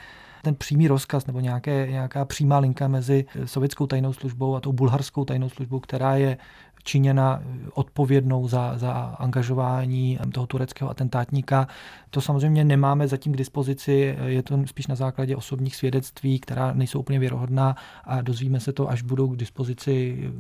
[0.47, 5.25] ten přímý rozkaz nebo nějaké, nějaká přímá linka mezi sovětskou tajnou službou a tou bulharskou
[5.25, 6.39] tajnou službou, která je
[6.87, 7.43] činěna
[7.75, 11.69] odpovědnou za, za angažování toho tureckého atentátníka.
[12.11, 17.01] To samozřejmě nemáme zatím k dispozici, je to spíš na základě osobních svědectví, která nejsou
[17.01, 20.31] úplně věrohodná a dozvíme se to, až budou k dispozici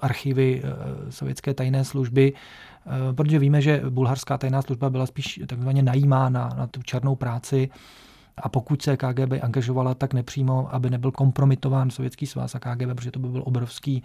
[0.00, 5.82] archivy eh, sovětské tajné služby, eh, protože víme, že bulharská tajná služba byla spíš takzvaně
[5.82, 7.70] najímána na tu černou práci
[8.42, 13.10] a pokud se KGB angažovala tak nepřímo, aby nebyl kompromitován Sovětský svaz a KGB, protože
[13.10, 14.02] to by byl obrovský,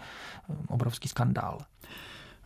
[0.68, 1.58] obrovský skandál.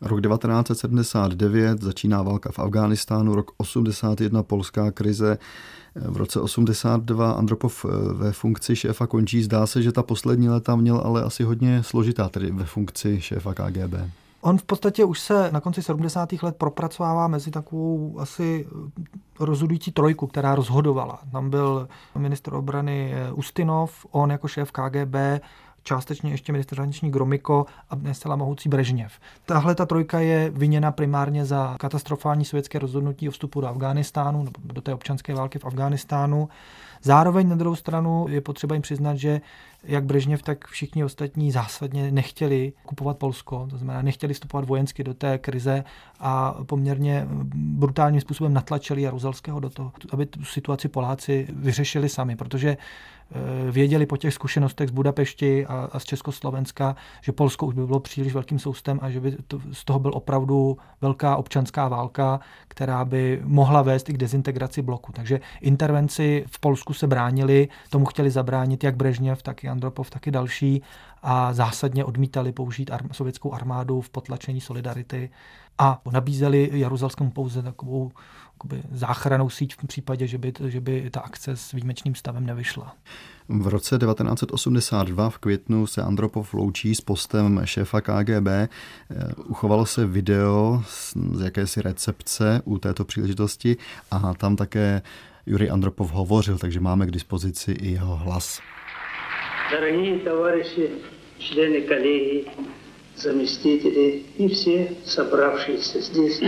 [0.00, 5.38] Rok 1979 začíná válka v Afghánistánu, rok 81 polská krize,
[5.94, 9.42] v roce 82 Andropov eh, ve funkci šéfa končí.
[9.42, 13.54] Zdá se, že ta poslední léta měl ale asi hodně složitá, tedy ve funkci šéfa
[13.54, 13.94] KGB.
[14.40, 16.32] On v podstatě už se na konci 70.
[16.42, 18.66] let propracovává mezi takovou asi
[19.40, 21.18] rozhodující trojku, která rozhodovala.
[21.32, 25.14] Tam byl minister obrany eh, Ustinov, on jako šéf KGB,
[25.82, 29.12] částečně ještě minister zahraniční Gromiko a nesela mohoucí Brežněv.
[29.46, 34.80] Tahle ta trojka je viněna primárně za katastrofální sovětské rozhodnutí o vstupu do Afghánistánu, do
[34.80, 36.48] té občanské války v Afghánistánu.
[37.02, 39.40] Zároveň na druhou stranu je potřeba jim přiznat, že
[39.84, 45.14] jak Brežněv, tak všichni ostatní zásadně nechtěli kupovat Polsko, to znamená nechtěli vstupovat vojensky do
[45.14, 45.84] té krize
[46.20, 52.76] a poměrně brutálním způsobem natlačili Jaruzelského do toho, aby tu situaci Poláci vyřešili sami, protože
[53.32, 57.86] Eh, věděli po těch zkušenostech z Budapešti a, a z Československa, že Polsko už by
[57.86, 62.40] bylo příliš velkým soustem a že by to, z toho byl opravdu velká občanská válka,
[62.68, 65.12] která by mohla vést i k dezintegraci bloku.
[65.12, 70.30] Takže intervenci v Polsku se bránili, tomu chtěli zabránit jak Brežněv, tak Andropov, tak i
[70.30, 70.82] další
[71.22, 75.30] a zásadně odmítali použít arm, sovětskou armádu v potlačení solidarity
[75.78, 78.12] a nabízeli Jaruzelskému pouze takovou
[78.92, 82.94] záchranou síť v případě, že by, že by ta akce s výjimečným stavem nevyšla.
[83.48, 88.46] V roce 1982 v květnu se Andropov loučí s postem šéfa KGB.
[88.48, 88.68] Eh,
[89.46, 93.76] uchovalo se video z jakési recepce u této příležitosti
[94.10, 95.02] a tam také
[95.46, 98.60] Jurij Andropov hovořil, takže máme k dispozici i jeho hlas.
[99.70, 100.90] Дорогие товарищи,
[101.38, 102.48] члены коллегии,
[103.16, 106.40] заместители и все собравшиеся здесь,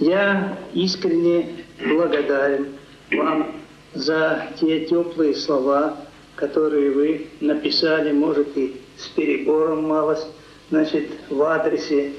[0.00, 2.70] я искренне благодарен
[3.12, 3.54] вам
[3.94, 5.96] за те теплые слова,
[6.34, 10.26] которые вы написали, может и с перебором малость,
[10.70, 12.12] значит, в адресе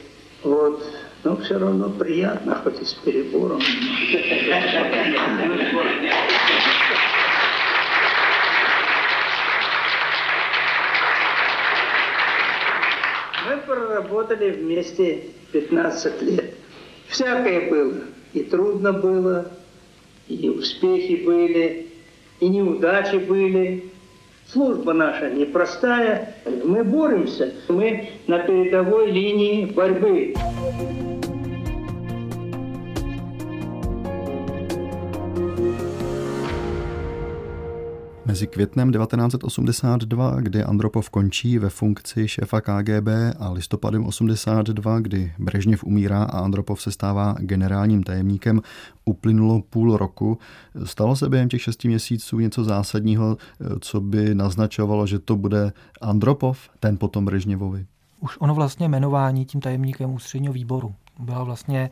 [0.43, 0.81] Вот.
[1.23, 3.61] Но все равно приятно, хоть и с перебором.
[14.01, 16.53] Мы проработали вместе 15 лет.
[17.07, 17.93] Всякое было.
[18.33, 19.51] И трудно было,
[20.27, 21.87] и успехи были,
[22.39, 23.91] и неудачи были.
[24.47, 26.35] Служба наша непростая.
[26.45, 27.53] Мы боремся.
[27.67, 30.33] Мы на передовой линии борьбы.
[38.41, 43.07] Mezi květnem 1982, kdy Andropov končí ve funkci šéfa KGB
[43.39, 48.61] a listopadem 82, kdy Brežněv umírá a Andropov se stává generálním tajemníkem,
[49.05, 50.37] uplynulo půl roku.
[50.83, 53.37] Stalo se během těch šesti měsíců něco zásadního,
[53.79, 55.71] co by naznačovalo, že to bude
[56.01, 57.85] Andropov, ten potom Brežněvovi?
[58.19, 61.89] Už ono vlastně jmenování tím tajemníkem ústředního výboru byla vlastně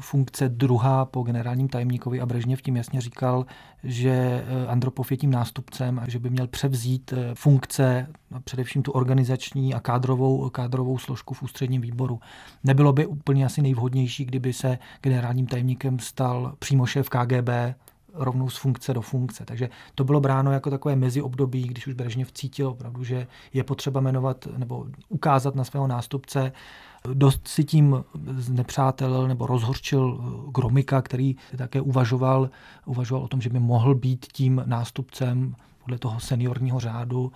[0.00, 3.46] funkce druhá po generálním tajemníkovi a Brežněv tím jasně říkal,
[3.84, 8.06] že eh, Andropov je tím nástupcem a že by měl převzít eh, funkce,
[8.44, 12.20] především tu organizační a kádrovou, kádrovou složku v ústředním výboru.
[12.64, 17.48] Nebylo by úplně asi nejvhodnější, kdyby se generálním tajemníkem stal přímo šéf KGB,
[18.16, 19.44] rovnou z funkce do funkce.
[19.44, 24.00] Takže to bylo bráno jako takové meziobdobí, když už Brežněv cítil opravdu, že je potřeba
[24.00, 26.52] jmenovat nebo ukázat na svého nástupce
[27.14, 28.04] Dost si tím
[28.36, 30.20] znepřátelil nebo rozhorčil
[30.54, 32.50] Gromika, který také uvažoval,
[32.86, 37.32] uvažoval o tom, že by mohl být tím nástupcem podle toho seniorního řádu.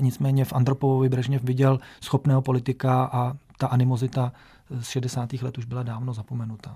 [0.00, 4.32] Nicméně v Andropovovi Brežněv viděl schopného politika a ta animozita
[4.80, 5.32] z 60.
[5.32, 6.74] let už byla dávno zapomenuta.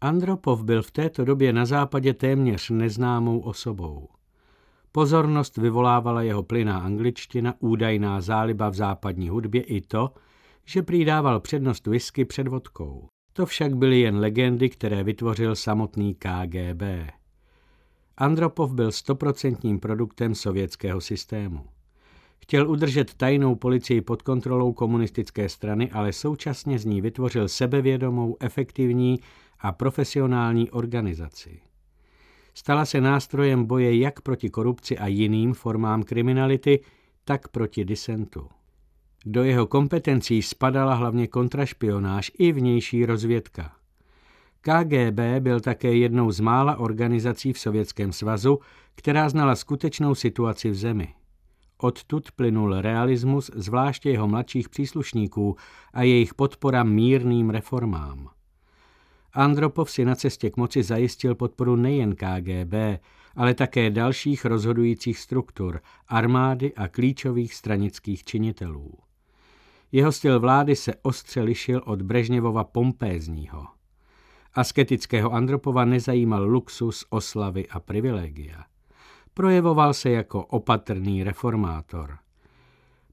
[0.00, 4.08] Andropov byl v této době na západě téměř neznámou osobou.
[4.92, 10.10] Pozornost vyvolávala jeho plyná angličtina, údajná záliba v západní hudbě i to,
[10.64, 13.08] že přidával přednost whisky před vodkou.
[13.32, 16.82] To však byly jen legendy, které vytvořil samotný KGB.
[18.16, 21.60] Andropov byl stoprocentním produktem sovětského systému.
[22.38, 29.20] Chtěl udržet tajnou policii pod kontrolou komunistické strany, ale současně z ní vytvořil sebevědomou, efektivní
[29.60, 31.60] a profesionální organizaci.
[32.54, 36.80] Stala se nástrojem boje jak proti korupci a jiným formám kriminality,
[37.24, 38.48] tak proti disentu.
[39.26, 43.72] Do jeho kompetencí spadala hlavně kontrašpionáž i vnější rozvědka.
[44.60, 48.58] KGB byl také jednou z mála organizací v Sovětském svazu,
[48.94, 51.14] která znala skutečnou situaci v zemi.
[51.78, 55.56] Odtud plynul realismus zvláště jeho mladších příslušníků
[55.92, 58.28] a jejich podpora mírným reformám.
[59.32, 62.74] Andropov si na cestě k moci zajistil podporu nejen KGB,
[63.36, 69.03] ale také dalších rozhodujících struktur, armády a klíčových stranických činitelů.
[69.92, 73.66] Jeho styl vlády se ostře lišil od Brežněvova pompézního.
[74.54, 78.64] Asketického Andropova nezajímal luxus, oslavy a privilegia.
[79.34, 82.18] Projevoval se jako opatrný reformátor.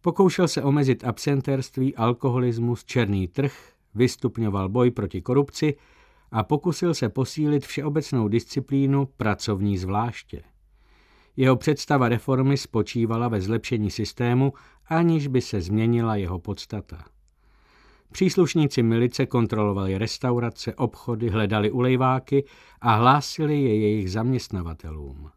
[0.02, 3.54] Pokoušel se omezit absentérství, alkoholismus, černý trh,
[3.96, 5.76] vystupňoval boj proti korupci
[6.32, 10.44] a pokusil se posílit všeobecnou disciplínu pracovní zvláště.
[11.38, 14.54] Jeho představa reformy spočívala ve zlepšení systému,
[14.88, 17.06] aniž by se změnila jeho podstata.
[18.12, 22.46] Příslušníci milice kontrolovali restaurace, obchody, hledali ulejváky
[22.82, 25.32] a hlásili je jejich zaměstnavatelům.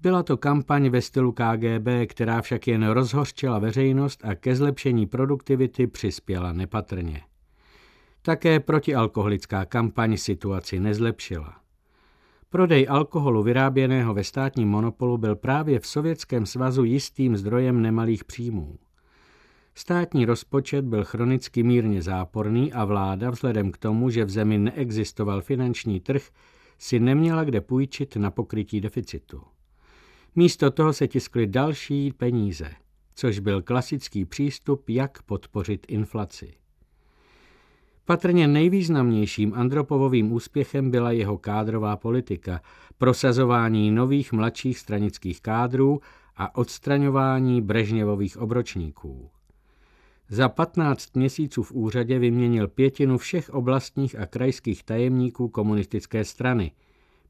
[0.00, 5.86] Byla to kampaň ve stylu KGB, která však jen rozhořčila veřejnost a ke zlepšení produktivity
[5.86, 7.22] přispěla nepatrně.
[8.22, 11.63] Také protialkoholická kampaň situaci nezlepšila.
[12.54, 18.78] Prodej alkoholu vyráběného ve státním monopolu byl právě v Sovětském svazu jistým zdrojem nemalých příjmů.
[19.74, 25.40] Státní rozpočet byl chronicky mírně záporný a vláda vzhledem k tomu, že v zemi neexistoval
[25.40, 26.22] finanční trh,
[26.78, 29.42] si neměla kde půjčit na pokrytí deficitu.
[30.34, 32.70] Místo toho se tiskly další peníze,
[33.14, 36.54] což byl klasický přístup, jak podpořit inflaci.
[38.06, 42.60] Patrně nejvýznamnějším Andropovovým úspěchem byla jeho kádrová politika,
[42.98, 46.00] prosazování nových mladších stranických kádrů
[46.36, 49.30] a odstraňování Brežněvových obročníků.
[50.28, 56.72] Za 15 měsíců v úřadě vyměnil pětinu všech oblastních a krajských tajemníků komunistické strany,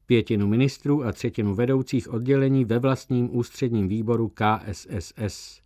[0.05, 5.64] pětinu ministrů a třetinu vedoucích oddělení ve vlastním ústředním výboru KSSS.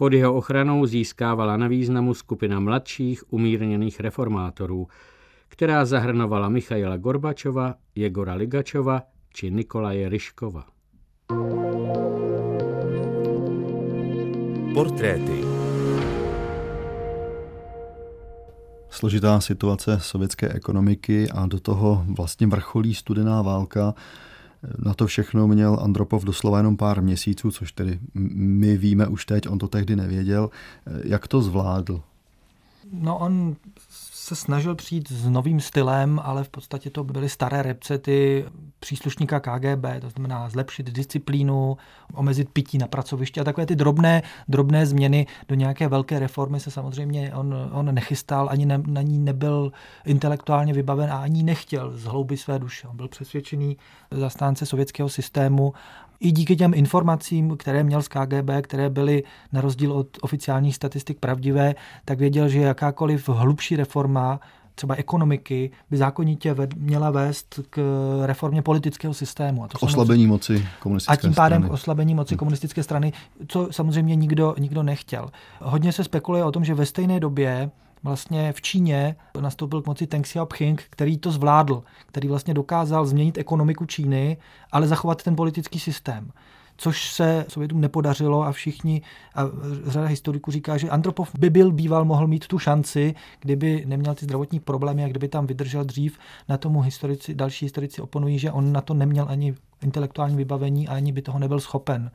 [0.00, 4.88] Pod jeho ochranou získávala na významu skupina mladších umírněných reformátorů,
[5.48, 9.02] která zahrnovala Michaila Gorbačova, Jegora Ligačova
[9.34, 10.64] či Nikolaje Ryškova.
[14.74, 15.44] Portréty
[18.90, 23.94] složitá situace sovětské ekonomiky a do toho vlastně vrcholí studená válka.
[24.78, 29.48] Na to všechno měl Andropov doslova jenom pár měsíců, což tedy my víme už teď,
[29.48, 30.50] on to tehdy nevěděl.
[31.04, 32.02] Jak to zvládl?
[32.92, 33.56] No on
[34.30, 38.44] se snažil přijít s novým stylem, ale v podstatě to byly staré recepty
[38.80, 41.76] příslušníka KGB, to znamená zlepšit disciplínu,
[42.14, 46.70] omezit pití na pracovišti a takové ty drobné, drobné změny do nějaké velké reformy se
[46.70, 49.72] samozřejmě on, on nechystal, ani ne, na ní nebyl
[50.04, 52.88] intelektuálně vybaven a ani nechtěl z hlouby své duše.
[52.88, 53.76] On byl přesvědčený
[54.10, 55.72] zastánce sovětského systému
[56.20, 61.18] i díky těm informacím, které měl z KGB, které byly na rozdíl od oficiálních statistik
[61.18, 64.40] pravdivé, tak věděl, že jakákoliv hlubší reforma
[64.74, 67.80] třeba ekonomiky by zákonitě ved, měla vést k
[68.26, 69.64] reformě politického systému.
[69.64, 71.72] A to oslabení moci komunistické A tím pádem strany.
[71.72, 73.12] oslabení moci komunistické strany,
[73.48, 75.30] co samozřejmě nikdo, nikdo nechtěl.
[75.60, 77.70] Hodně se spekuluje o tom, že ve stejné době
[78.02, 83.38] vlastně v Číně nastoupil k moci Deng Xiaoping, který to zvládl, který vlastně dokázal změnit
[83.38, 84.36] ekonomiku Číny,
[84.72, 86.32] ale zachovat ten politický systém
[86.80, 89.02] což se Sovětům nepodařilo a všichni,
[89.34, 89.42] a
[89.86, 94.24] řada historiků říká, že Andropov by byl býval mohl mít tu šanci, kdyby neměl ty
[94.24, 96.18] zdravotní problémy a kdyby tam vydržel dřív.
[96.48, 100.94] Na tomu historici, další historici oponují, že on na to neměl ani intelektuální vybavení a
[100.94, 102.10] ani by toho nebyl schopen.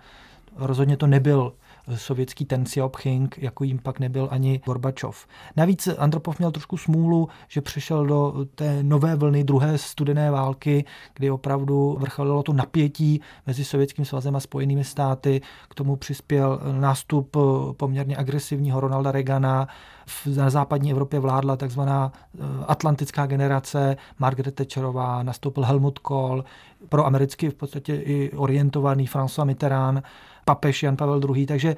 [0.55, 1.53] Rozhodně to nebyl
[1.95, 5.27] sovětský ten Xiaoping, jako jim pak nebyl ani Gorbačov.
[5.57, 11.31] Navíc Andropov měl trošku smůlu, že přešel do té nové vlny druhé studené války, kdy
[11.31, 15.41] opravdu vrcholilo to napětí mezi Sovětským svazem a Spojenými státy.
[15.69, 17.38] K tomu přispěl nástup
[17.77, 19.67] poměrně agresivního Ronalda Reagana.
[20.36, 26.43] Na západní Evropě vládla takzvaná eh, atlantická generace, Margaret Thatcherová, nastoupil Helmut Kohl,
[26.89, 30.03] pro americky v podstatě i orientovaný François Mitterrand
[30.46, 31.46] papež Jan Pavel II.
[31.46, 31.76] Takže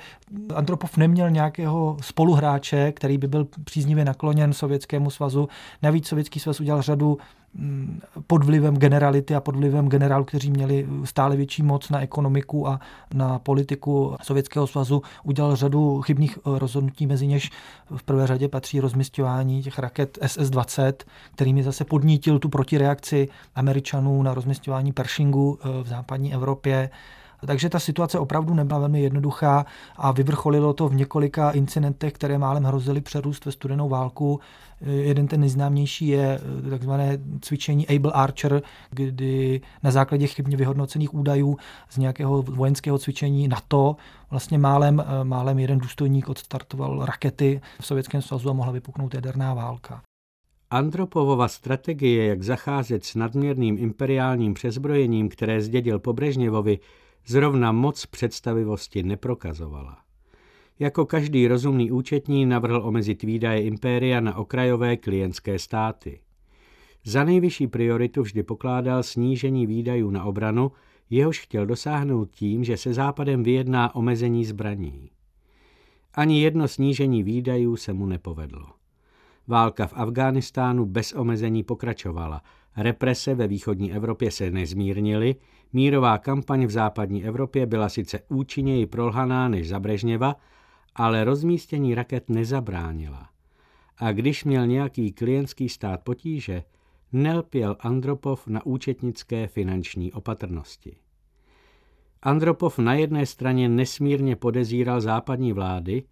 [0.56, 5.50] Antropov neměl nějakého spoluhráče, který by byl příznivě nakloněn Sovětskému svazu.
[5.82, 7.18] Navíc Sovětský svaz udělal řadu
[7.54, 12.68] mm, pod vlivem generality a pod vlivem generálů, kteří měli stále větší moc na ekonomiku
[12.68, 12.80] a
[13.14, 17.52] na politiku Sovětského svazu, udělal řadu chybných eh, rozhodnutí, mezi něž
[17.96, 20.94] v prvé řadě patří rozmistování těch raket SS-20,
[21.36, 26.90] kterými zase podnítil tu protireakci Američanů na rozmistování Pershingu eh, v západní Evropě.
[27.46, 29.66] Takže ta situace opravdu nebyla velmi jednoduchá
[29.96, 34.40] a vyvrcholilo to v několika incidentech, které málem hrozily přerůst ve studenou válku.
[34.82, 41.58] Jeden ten nejznámější je eh, takzvané cvičení Able Archer, kdy na základě chybně vyhodnocených údajů
[41.90, 43.96] z nějakého vojenského cvičení NATO
[44.30, 49.54] vlastně málem, eh, málem jeden důstojník odstartoval rakety v Sovětském svazu a mohla vypuknout jaderná
[49.54, 50.02] válka.
[50.70, 56.80] Andropovova strategie, jak zacházet s nadměrným imperiálním přezbrojením, které zdědil po Brežněvovi,
[57.28, 59.98] zrovna moc představivosti neprokazovala.
[60.80, 66.20] Jako každý rozumný účetní navrhl omezit výdaje impéria na okrajové klientské státy.
[67.04, 70.72] Za nejvyšší prioritu vždy pokládal snížení výdajů na obranu,
[71.10, 75.10] jehož chtěl dosáhnout tím, že se Západem vyjedná omezení zbraní.
[76.14, 78.68] Ani jedno snížení výdajů se mu nepovedlo.
[79.48, 82.42] Válka v Afghánistánu bez omezení pokračovala,
[82.78, 85.36] represe ve východní Evropě se nezmírnily,
[85.74, 90.36] Mírová kampaň v západní Evropě byla sice účinněji prolhaná než za Brežněva,
[90.96, 93.30] ale rozmístění raket nezabránila.
[93.98, 96.64] A když měl nějaký klientský stát potíže,
[97.12, 100.96] nelpěl Andropov na účetnické finanční opatrnosti.
[102.22, 106.04] Andropov na jedné straně nesmírně podezíral západní vlády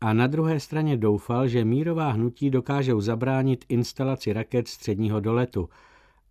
[0.00, 5.68] a na druhé straně doufal, že mírová hnutí dokážou zabránit instalaci raket středního doletu–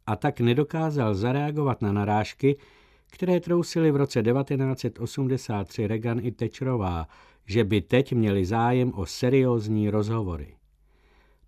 [0.10, 2.58] a tak nedokázal zareagovat na narážky,
[3.12, 7.08] které trousily v roce 1983 Reagan i Thatcherová,
[7.46, 10.56] že by teď měli zájem o seriózní rozhovory.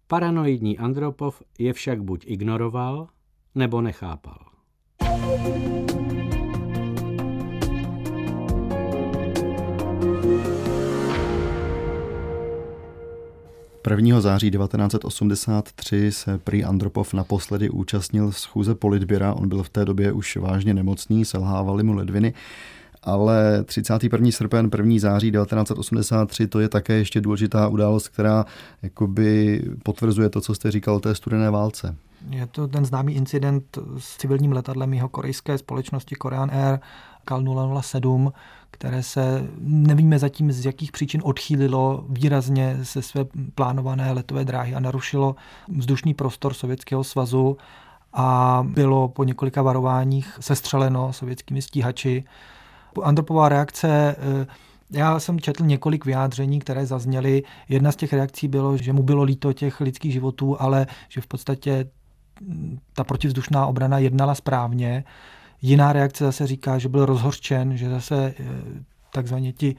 [0.08, 3.08] Paranoidní Andropov je však buď ignoroval,
[3.56, 4.38] nebo nechápal.
[5.00, 5.91] thank you
[13.90, 14.22] 1.
[14.22, 19.34] září 1983 se prý Andropov naposledy účastnil schůze politběra.
[19.34, 22.34] On byl v té době už vážně nemocný, selhávali mu ledviny.
[23.04, 24.32] Ale 31.
[24.32, 24.94] srpen, 1.
[25.00, 28.46] září 1983, to je také ještě důležitá událost, která
[28.82, 31.96] jakoby potvrzuje to, co jste říkal o té studené válce.
[32.30, 36.80] Je to ten známý incident s civilním letadlem jeho korejské společnosti Korean Air
[37.26, 38.34] KAL 007,
[38.72, 44.80] které se nevíme zatím z jakých příčin odchýlilo výrazně se své plánované letové dráhy a
[44.80, 45.36] narušilo
[45.68, 47.58] vzdušný prostor Sovětského svazu
[48.14, 52.24] a bylo po několika varováních sestřeleno sovětskými stíhači.
[53.04, 54.48] Andropová reakce eh,
[54.92, 57.44] Já jsem četl několik vyjádření, které zazněly.
[57.70, 61.28] Jedna z těch reakcí bylo, že mu bylo líto těch lidských životů, ale že v
[61.28, 61.90] podstatě
[62.94, 65.04] ta protivzdušná obrana jednala správně.
[65.62, 68.44] Jiná reakce zase říká, že byl rozhořčen, že zase eh,
[69.14, 69.76] takzvaně ti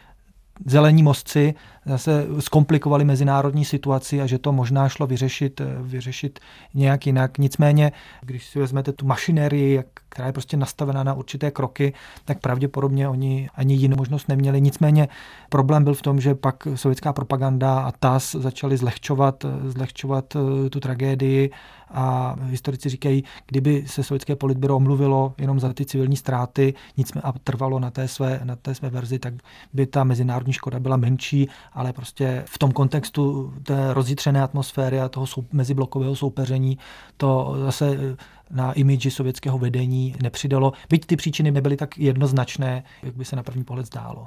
[0.66, 1.54] zelení mostci
[1.86, 6.40] zase zkomplikovali mezinárodní situaci a že to možná šlo vyřešit, vyřešit
[6.74, 7.38] nějak jinak.
[7.38, 11.92] Nicméně, když si vezmete tu mašinérii, která je prostě nastavená na určité kroky,
[12.24, 14.60] tak pravděpodobně oni ani jinou možnost neměli.
[14.60, 15.08] Nicméně
[15.48, 20.80] problém byl v tom, že pak sovětská propaganda a TAS začaly zlehčovat, zlehčovat eh, tu
[20.80, 21.50] tragédii
[21.92, 26.74] a historici říkají, kdyby se sovětské politbyro omluvilo jenom za ty civilní ztráty
[27.22, 29.34] a trvalo na té, své, na té své verzi, tak
[29.72, 35.08] by ta mezinárodní škoda byla menší, ale prostě v tom kontextu té rozjitřené atmosféry a
[35.08, 36.78] toho sou, meziblokového soupeření
[37.16, 38.16] to zase
[38.50, 43.42] na imidži sovětského vedení nepřidalo, byť ty příčiny nebyly tak jednoznačné, jak by se na
[43.42, 44.26] první pohled zdálo.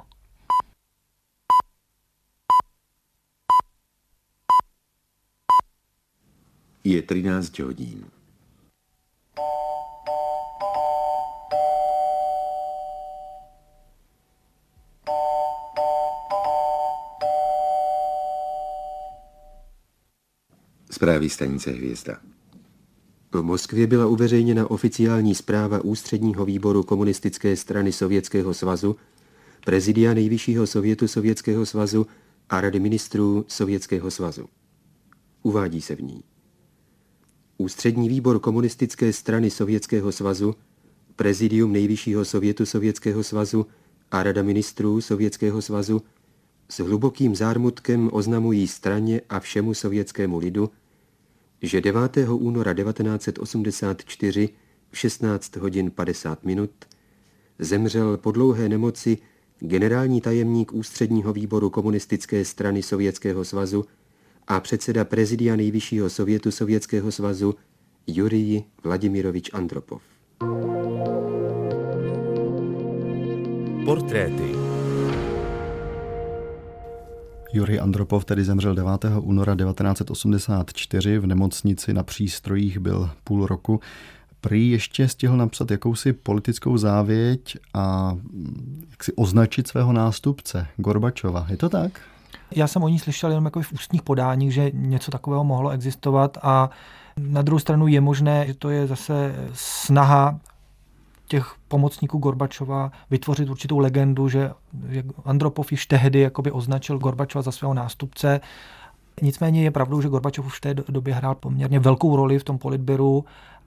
[6.84, 8.04] Je 13 hodin.
[20.96, 22.18] Zprávy stanice Hvězda.
[23.32, 28.96] V Moskvě byla uveřejněna oficiální zpráva Ústředního výboru komunistické strany Sovětského svazu,
[29.64, 32.06] prezidia Nejvyššího sovětu Sovětského svazu
[32.48, 34.46] a Rady ministrů Sovětského svazu.
[35.42, 36.22] Uvádí se v ní.
[37.58, 40.54] Ústřední výbor komunistické strany Sovětského svazu,
[41.16, 43.66] prezidium Nejvyššího sovětu Sovětského svazu
[44.10, 46.02] a Rada ministrů Sovětského svazu
[46.68, 50.70] s hlubokým zármutkem oznamují straně a všemu sovětskému lidu,
[51.66, 52.16] že 9.
[52.28, 54.48] února 1984
[54.90, 56.70] v 16 hodin 50 minut
[57.58, 59.18] zemřel po dlouhé nemoci
[59.58, 63.84] generální tajemník Ústředního výboru komunistické strany Sovětského svazu
[64.46, 67.54] a předseda prezidia Nejvyššího sovětu Sovětského svazu
[68.06, 70.02] Jurij Vladimirovič Andropov.
[73.84, 74.65] Portréty
[77.56, 79.04] Jurij Andropov tedy zemřel 9.
[79.20, 83.80] února 1984, v nemocnici na přístrojích byl půl roku.
[84.40, 88.16] Prý ještě stihl napsat jakousi politickou závěť a
[88.90, 91.46] jak si označit svého nástupce, Gorbačova.
[91.48, 92.00] Je to tak?
[92.50, 96.38] Já jsem o ní slyšel jenom jako v ústních podáních, že něco takového mohlo existovat
[96.42, 96.70] a
[97.16, 100.40] na druhou stranu je možné, že to je zase snaha
[101.26, 104.50] těch pomocníků Gorbačova vytvořit určitou legendu, že,
[104.88, 108.40] že Andropov již tehdy jakoby označil Gorbačova za svého nástupce.
[109.22, 112.58] Nicméně je pravdou, že Gorbačov už v té době hrál poměrně velkou roli v tom
[112.58, 113.24] politběru,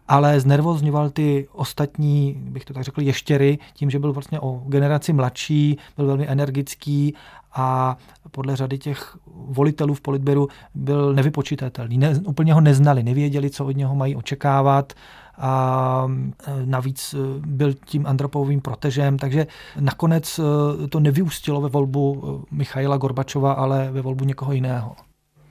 [0.10, 5.14] ale znervozňoval ty ostatní, bych to tak řekl, ještěry, tím, že byl vlastně o generaci
[5.14, 7.16] mladší, byl velmi energický
[7.54, 7.98] a
[8.32, 11.98] podle řady těch volitelů v politběru byl nevypočitatelný.
[11.98, 14.94] Ne, úplně ho neznali, nevěděli, co od něho mají očekávat
[15.38, 16.08] a
[16.48, 19.48] e, navíc e, byl tím Andropovým protežem, takže
[19.80, 24.96] nakonec e, to nevyústilo ve volbu Michaila Gorbačova, ale ve volbu někoho jiného.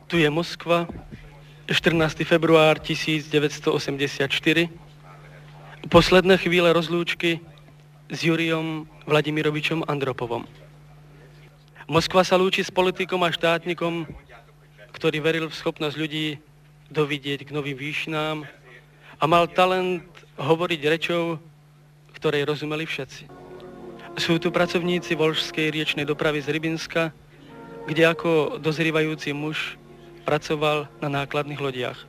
[0.06, 0.86] Tu je Moskva,
[1.68, 2.24] 14.
[2.24, 3.68] február 1984.
[5.92, 7.44] Posledné chvíle rozlúčky
[8.08, 10.48] s Jurijom Vladimirovičom Andropovom.
[11.84, 14.08] Moskva sa lúči s politikom a štátnikom,
[14.96, 16.40] ktorý veril v schopnosť ľudí
[16.88, 18.48] dovidieť k novým výšnám,
[19.20, 20.08] a mal talent
[20.40, 21.36] hovoriť rečou,
[22.16, 23.28] ktorej rozumeli všetci.
[24.16, 27.12] Sú tu pracovníci Volžskej riečnej dopravy z Rybinska,
[27.84, 29.76] kde ako dozrievajúci muž
[30.27, 31.99] pracoval na nákladných lodiach.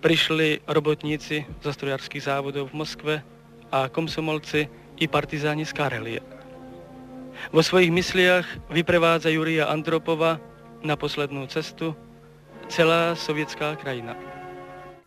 [0.00, 3.14] Prišli robotníci zo strojarských závodov v Moskve
[3.72, 6.20] a komsomolci i partizáni z Karelie.
[7.52, 10.40] Vo svojich mysliach vyprevádza Jurija Andropova
[10.84, 11.92] na poslednú cestu
[12.68, 14.16] celá sovětská krajina.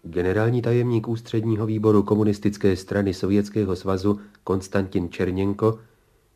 [0.03, 5.79] Generální tajemník ústředního výboru komunistické strany Sovětského svazu Konstantin Černěnko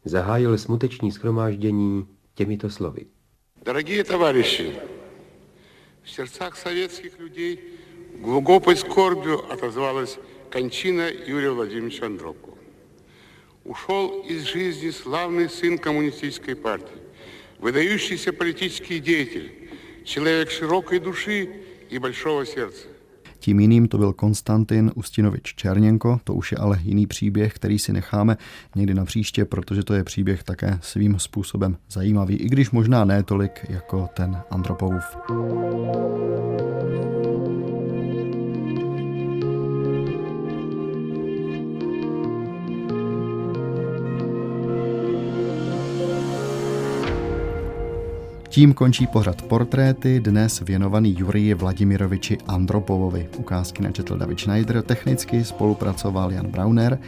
[0.06, 3.06] zahájil smuteční schromáždění těmito slovy.
[3.66, 4.72] Дорогие товарищи,
[6.09, 7.61] в сердцах советских людей
[8.15, 10.17] глубокой скорбью отозвалась
[10.51, 12.57] кончина Юрия Владимировича Андропова.
[13.65, 16.97] Ушел из жизни славный сын коммунистической партии,
[17.59, 19.71] выдающийся политический деятель,
[20.07, 22.87] человек широкой души и большого сердца.
[23.39, 27.93] Tím jiným to byl Konstantin Ustinovič Černěnko, to už je ale jiný příběh, který si
[27.93, 28.37] necháme
[28.77, 33.23] někdy na příště, protože to je příběh také svým způsobem zajímavý, i když možná ne
[33.23, 35.05] tolik jako ten Andropovův.
[48.49, 53.29] Tím končí pořad portréty, dnes věnovaný Juriji Vladimiroviči Andropovovi.
[53.37, 56.99] Ukázky načetl David Schneider, technicky spolupracoval Jan Brauner.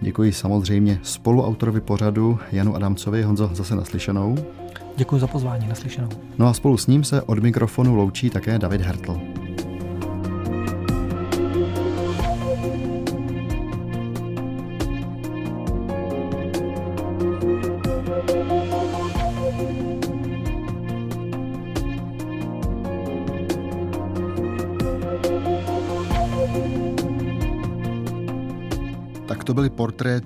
[0.00, 3.22] Děkuji samozřejmě spoluautorovi pořadu Janu Adamcovi.
[3.22, 4.38] Honzo, zase naslyšenou.
[4.96, 6.08] Děkuji za pozvání, naslyšenou.
[6.38, 9.20] No a spolu s ním se od mikrofonu loučí také David Hertl.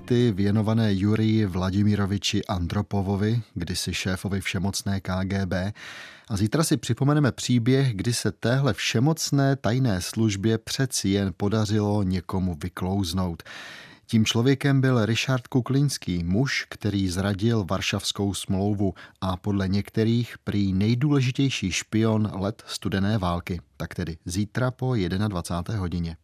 [0.07, 5.53] Portréty věnované Jurii Vladimiroviči Andropovovi, kdysi šéfovi všemocné KGB.
[6.29, 12.55] A zítra si připomeneme příběh, kdy se téhle všemocné tajné službě přeci jen podařilo někomu
[12.63, 13.43] vyklouznout.
[14.05, 21.71] Tím člověkem byl Richard Kuklinský, muž, který zradil Varšavskou smlouvu a podle některých prý nejdůležitější
[21.71, 23.61] špion let studené války.
[23.77, 25.79] Tak tedy zítra po 21.
[25.79, 26.17] hodině.